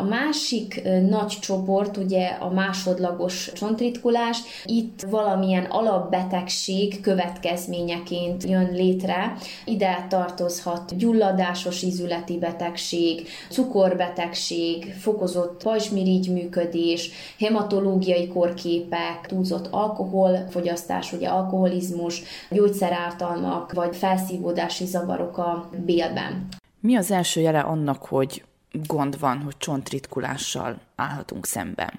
[0.00, 4.38] A másik nagy csoport ugye a másodlagos csontritkulás.
[4.64, 9.36] Itt valamilyen alapbetegség következményeként jön létre.
[9.64, 22.22] Ide tartozhat gyulladásos ízületi betegség, cukorbetegség, fokozott pajzsmirigy működés, hematológiai korképek, túlzott alkoholfogyasztás, ugye alkoholizmus,
[22.50, 26.48] gyógyszerártalmak vagy felszívódási zavarok a bélben.
[26.80, 31.98] Mi az első jele annak, hogy gond van, hogy csontritkulással állhatunk szemben?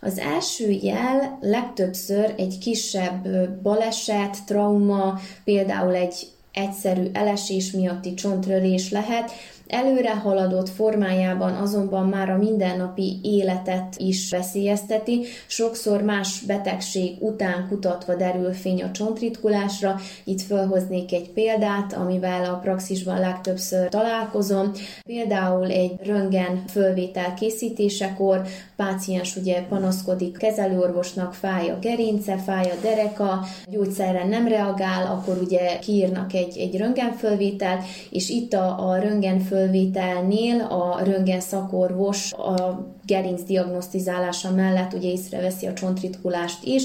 [0.00, 3.28] Az első jel legtöbbször egy kisebb
[3.62, 9.32] baleset, trauma, például egy egyszerű elesés miatti csontrölés lehet,
[9.70, 18.14] Előre haladott formájában azonban már a mindennapi életet is veszélyezteti, sokszor más betegség után kutatva
[18.14, 19.96] derül fény a csontritkulásra.
[20.24, 24.70] Itt felhoznék egy példát, amivel a praxisban legtöbbször találkozom.
[25.02, 28.42] Például egy röngen fölvétel készítésekor
[28.80, 35.78] páciens ugye panaszkodik, kezelőorvosnak fáj a gerince, fáj a dereka, gyógyszerre nem reagál, akkor ugye
[35.78, 43.42] kiírnak egy, egy röntgenfölvételt, és itt a, a röntgenfölvétel fölvételnél a röntgen szakorvos a gerinc
[43.42, 46.82] diagnosztizálása mellett ugye észreveszi a csontritkulást is,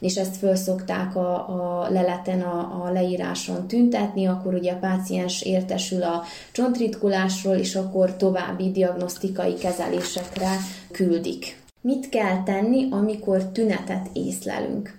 [0.00, 6.02] és ezt felszokták a, a leleten, a, a leíráson tüntetni, akkor ugye a páciens értesül
[6.02, 6.22] a
[6.52, 10.56] csontritkulásról, és akkor további diagnosztikai kezelésekre
[10.92, 11.62] küldik.
[11.80, 14.98] Mit kell tenni, amikor tünetet észlelünk?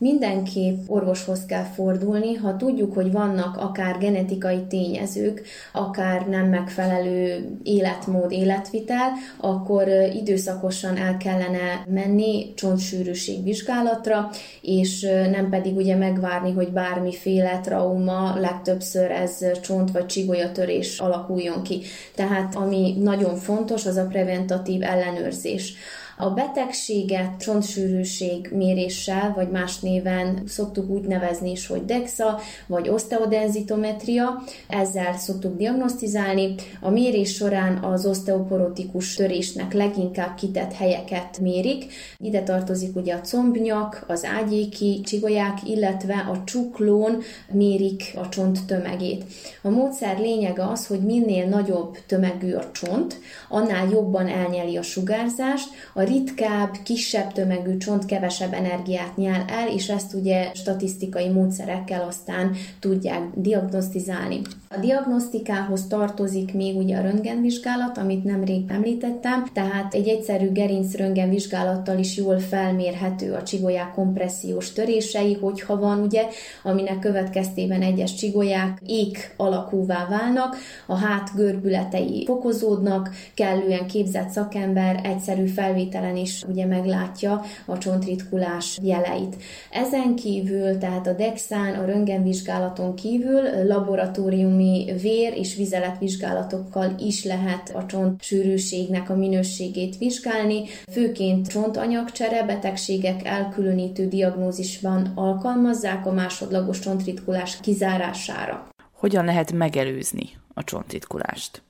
[0.00, 8.32] Mindenképp orvoshoz kell fordulni, ha tudjuk, hogy vannak akár genetikai tényezők, akár nem megfelelő életmód,
[8.32, 15.00] életvitel, akkor időszakosan el kellene menni csontsűrűség vizsgálatra, és
[15.30, 21.82] nem pedig ugye megvárni, hogy bármiféle trauma, legtöbbször ez csont vagy csigolyatörés alakuljon ki.
[22.14, 25.74] Tehát ami nagyon fontos, az a preventatív ellenőrzés.
[26.22, 34.42] A betegséget csontsűrűség méréssel, vagy más néven szoktuk úgy nevezni is, hogy DEXA, vagy osteodenzitometria,
[34.68, 36.54] ezzel szoktuk diagnosztizálni.
[36.80, 41.92] A mérés során az osteoporotikus törésnek leginkább kitett helyeket mérik.
[42.18, 47.22] Ide tartozik ugye a combnyak, az ágyéki csigolyák, illetve a csuklón
[47.52, 49.24] mérik a csont tömegét.
[49.62, 53.18] A módszer lényege az, hogy minél nagyobb tömegű a csont,
[53.48, 59.88] annál jobban elnyeli a sugárzást, a ritkább, kisebb tömegű csont kevesebb energiát nyel el, és
[59.88, 64.40] ezt ugye statisztikai módszerekkel aztán tudják diagnosztizálni.
[64.68, 71.98] A diagnosztikához tartozik még ugye a röntgenvizsgálat, amit nemrég említettem, tehát egy egyszerű gerinc röntgenvizsgálattal
[71.98, 76.26] is jól felmérhető a csigolyák kompressziós törései, hogyha van ugye,
[76.62, 80.56] aminek következtében egyes csigolyák ék alakúvá válnak,
[80.86, 88.78] a hát görbületei fokozódnak, kellően képzett szakember egyszerű felvétel végtelen is ugye meglátja a csontritkulás
[88.82, 89.36] jeleit.
[89.70, 97.86] Ezen kívül, tehát a DEXÁN, a röntgenvizsgálaton kívül laboratóriumi vér és vizeletvizsgálatokkal is lehet a
[97.86, 108.68] csont sűrűségnek a minőségét vizsgálni, főként csontanyagcsere betegségek elkülönítő diagnózisban alkalmazzák a másodlagos csontritkulás kizárására.
[108.92, 111.62] Hogyan lehet megelőzni a csontritkulást?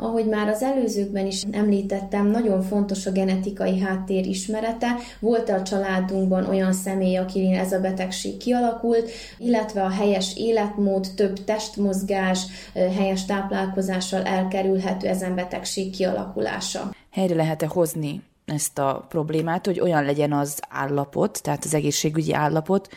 [0.00, 4.96] Ahogy már az előzőkben is említettem, nagyon fontos a genetikai háttér ismerete.
[5.20, 11.44] Volt-e a családunkban olyan személy, akinél ez a betegség kialakult, illetve a helyes életmód, több
[11.44, 16.94] testmozgás, helyes táplálkozással elkerülhető ezen betegség kialakulása.
[17.10, 22.88] Helyre lehet-e hozni ezt a problémát, hogy olyan legyen az állapot, tehát az egészségügyi állapot,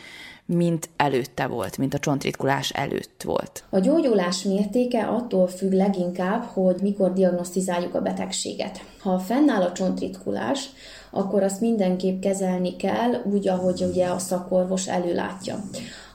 [0.46, 3.64] mint előtte volt, mint a csontritkulás előtt volt.
[3.70, 8.80] A gyógyulás mértéke attól függ leginkább, hogy mikor diagnosztizáljuk a betegséget.
[9.00, 10.68] Ha fennáll a csontritkulás,
[11.10, 15.64] akkor azt mindenképp kezelni kell, úgy, ahogy ugye a szakorvos előlátja.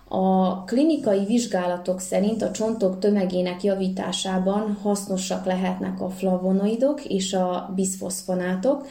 [0.09, 8.87] A klinikai vizsgálatok szerint a csontok tömegének javításában hasznosak lehetnek a flavonoidok és a biszfoszfonátok,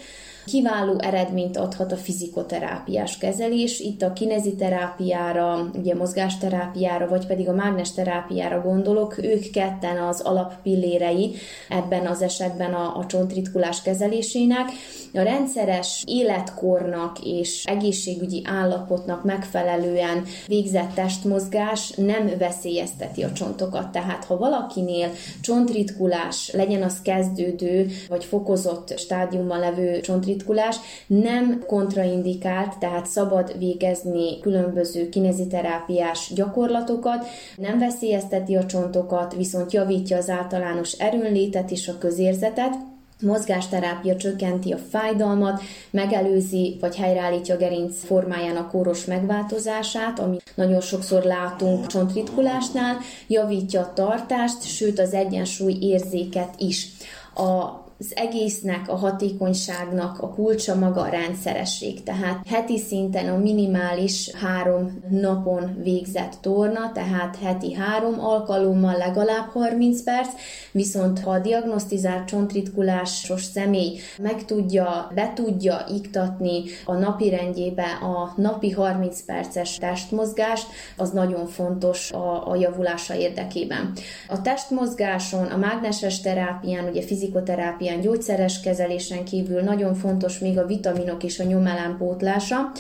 [0.47, 3.81] Kiváló eredményt adhat a fizikoterápiás kezelés.
[3.81, 9.19] Itt a kineziterápiára, ugye mozgásterápiára, vagy pedig a mágnesterápiára gondolok.
[9.23, 11.35] Ők ketten az alappillérei
[11.69, 14.69] ebben az esetben a, a csontritkulás kezelésének.
[15.15, 23.93] A rendszeres életkornak és egészségügyi állapotnak megfelelően végzett testmozgás nem veszélyezteti a csontokat.
[23.93, 25.11] Tehát ha valakinél
[25.41, 30.77] csontritkulás, legyen az kezdődő vagy fokozott stádiumban levő csontritkulás, ritkulás
[31.07, 37.27] nem kontraindikált, tehát szabad végezni különböző kineziterápiás gyakorlatokat,
[37.57, 42.75] nem veszélyezteti a csontokat, viszont javítja az általános erőnlétet és a közérzetet,
[43.23, 51.23] Mozgásterápia csökkenti a fájdalmat, megelőzi vagy helyreállítja a gerinc formájának kóros megváltozását, ami nagyon sokszor
[51.23, 52.97] látunk csontritkulásnál,
[53.27, 56.89] javítja a tartást, sőt az egyensúly érzéket is.
[57.35, 62.03] A az egésznek, a hatékonyságnak a kulcsa maga a rendszeresség.
[62.03, 70.03] Tehát heti szinten a minimális három napon végzett torna, tehát heti három alkalommal legalább 30
[70.03, 70.29] perc,
[70.73, 78.33] viszont ha a diagnosztizált csontritkulásos személy meg tudja, be tudja iktatni a napi rendjébe a
[78.37, 80.67] napi 30 perces testmozgást,
[80.97, 83.93] az nagyon fontos a, a javulása érdekében.
[84.29, 90.67] A testmozgáson, a mágneses terápián, ugye fizikoterápián, ilyen gyógyszeres kezelésen kívül nagyon fontos még a
[90.67, 92.73] vitaminok és a nyomelem pótlása.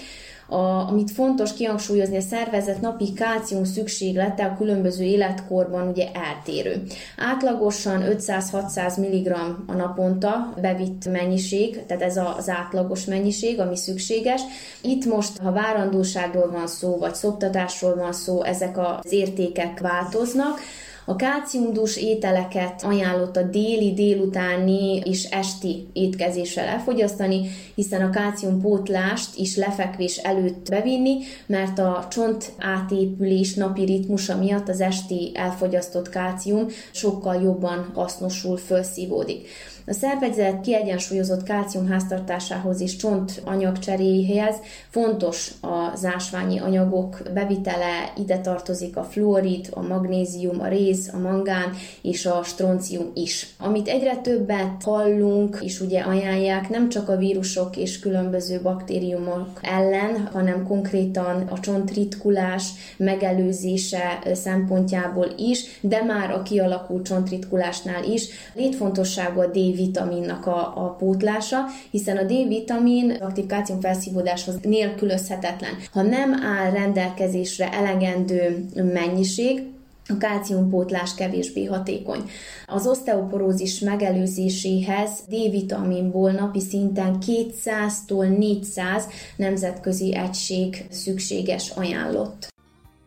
[0.48, 6.82] A, amit fontos kihangsúlyozni, a szervezet napi kálcium szükséglete a különböző életkorban ugye eltérő.
[7.16, 14.40] Átlagosan 500-600 mg a naponta bevitt mennyiség, tehát ez az átlagos mennyiség, ami szükséges.
[14.80, 20.60] Itt most, ha várandóságról van szó, vagy szoptatásról van szó, ezek az értékek változnak.
[21.08, 29.56] A kálciumdús ételeket ajánlott a déli, délutáni és esti étkezéssel elfogyasztani, hiszen a kálciumpótlást is
[29.56, 31.16] lefekvés előtt bevinni,
[31.46, 39.48] mert a csont átépülés napi ritmusa miatt az esti elfogyasztott kálcium sokkal jobban hasznosul, felszívódik.
[39.88, 44.56] A szervezet kiegyensúlyozott kálcium háztartásához és csont anyagcseréhez
[44.88, 51.72] fontos az ásványi anyagok bevitele, ide tartozik a fluorid, a magnézium, a réz, a mangán
[52.02, 53.54] és a stroncium is.
[53.58, 60.28] Amit egyre többet hallunk, és ugye ajánlják nem csak a vírusok és különböző baktériumok ellen,
[60.32, 69.46] hanem konkrétan a csontritkulás megelőzése szempontjából is, de már a kialakult csontritkulásnál is létfontosságú a
[69.46, 75.70] D D-vitaminnak a, a pótlása, hiszen a D-vitamin aktív kálcium felszívódáshoz nélkülözhetetlen.
[75.92, 79.62] Ha nem áll rendelkezésre elegendő mennyiség,
[80.08, 82.30] a kálciumpótlás kevésbé hatékony.
[82.66, 89.04] Az oszteoporózis megelőzéséhez D-vitaminból napi szinten 200-tól 400
[89.36, 92.54] nemzetközi egység szükséges ajánlott.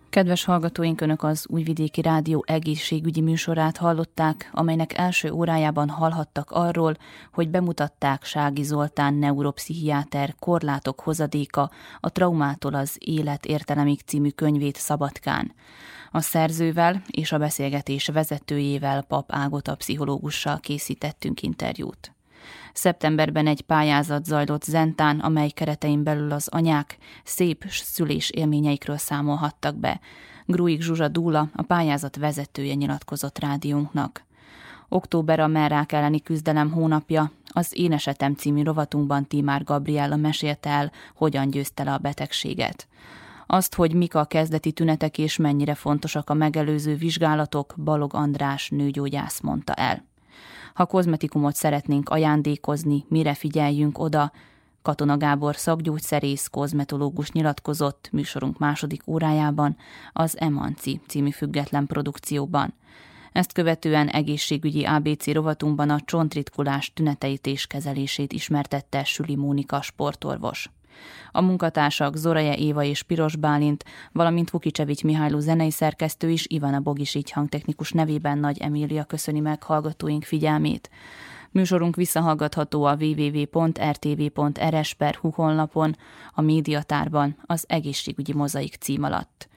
[0.10, 6.96] Kedves hallgatóink, Önök az Újvidéki Rádió egészségügyi műsorát hallották, amelynek első órájában hallhattak arról,
[7.34, 15.54] hogy bemutatták Sági Zoltán neuropszichiáter Korlátok hozadéka a Traumától az Élet értelemig című könyvét Szabadkán.
[16.12, 22.14] A szerzővel és a beszélgetés vezetőjével Pap Ágota pszichológussal készítettünk interjút.
[22.80, 30.00] Szeptemberben egy pályázat zajlott Zentán, amely keretein belül az anyák szép szülés élményeikről számolhattak be.
[30.46, 34.26] Gruik Zsuzsa Dúla, a pályázat vezetője nyilatkozott rádiónknak.
[34.90, 40.92] Október a merrák elleni küzdelem hónapja, az Én esetem című rovatunkban Timár Gabriella mesélte el,
[41.16, 42.88] hogyan győzte le a betegséget.
[43.48, 49.40] Azt, hogy mik a kezdeti tünetek és mennyire fontosak a megelőző vizsgálatok, Balog András nőgyógyász
[49.40, 50.09] mondta el.
[50.80, 54.32] Ha kozmetikumot szeretnénk ajándékozni, mire figyeljünk oda,
[54.82, 59.78] Katona Gábor szakgyógyszerész, kozmetológus nyilatkozott műsorunk második órájában
[60.14, 62.74] az Emanci című független produkcióban.
[63.32, 70.70] Ezt követően egészségügyi ABC rovatunkban a csontritkulás tüneteit és kezelését ismertette Süli Mónika sportorvos.
[71.32, 77.16] A munkatársak Zoraje Éva és Piros Bálint, valamint Vukicsevics Mihályló zenei szerkesztő is Ivana Bogis
[77.16, 80.90] így hangtechnikus nevében Nagy Emília köszöni meg hallgatóink figyelmét.
[81.52, 84.10] Műsorunk visszahallgatható a www.rtv.rs.hu
[85.30, 85.96] honlapon,
[86.34, 89.49] a médiatárban, az egészségügyi mozaik cím alatt.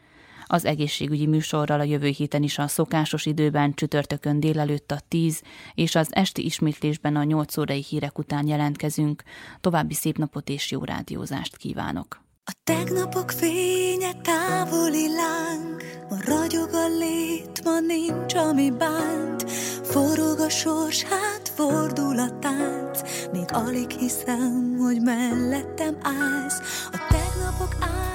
[0.52, 5.42] Az egészségügyi műsorral a jövő héten is a szokásos időben csütörtökön délelőtt a 10
[5.74, 9.22] és az esti ismétlésben a 8 órai hírek után jelentkezünk.
[9.60, 12.22] További szép napot és jó rádiózást kívánok!
[12.44, 19.50] A tegnapok fénye távoli láng, ma ragyog a lét, ma nincs, ami bánt.
[19.82, 23.00] Forog a sors, hát fordul a tánc,
[23.32, 26.88] még alig hiszem, hogy mellettem állsz.
[26.92, 28.11] A tegnapok árnya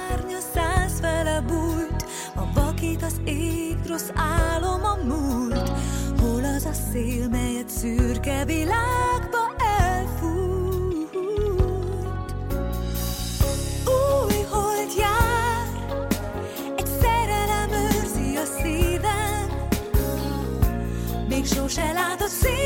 [3.28, 5.70] ég, rossz álom a múlt.
[6.20, 9.48] Hol az a szél, melyet szürke világba
[14.28, 15.66] új hold jár,
[16.76, 19.68] egy szerelem őrzi a szívem,
[21.28, 22.57] még sose látott színeket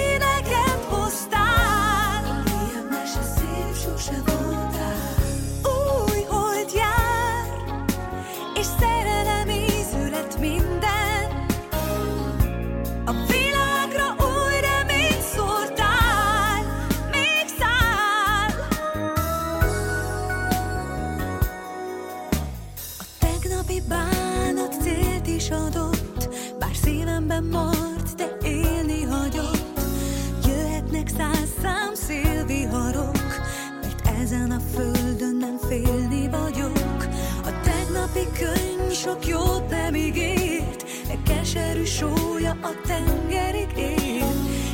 [38.12, 44.24] tegnapi könyv sok jót nem ígért, de keserű sója a tengerig ér.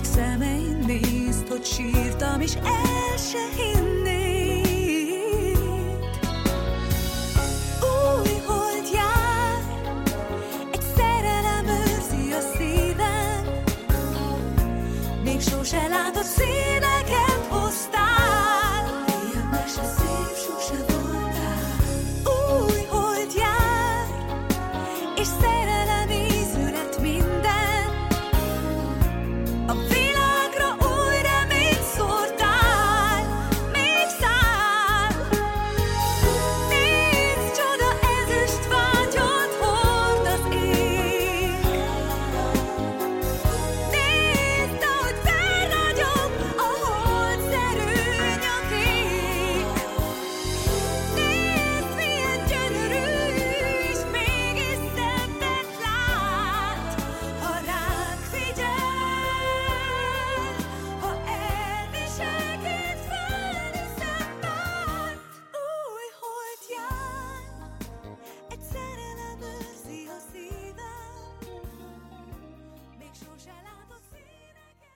[0.02, 4.27] Szemeim nézd, hogy sírtam, és el se hinnéd.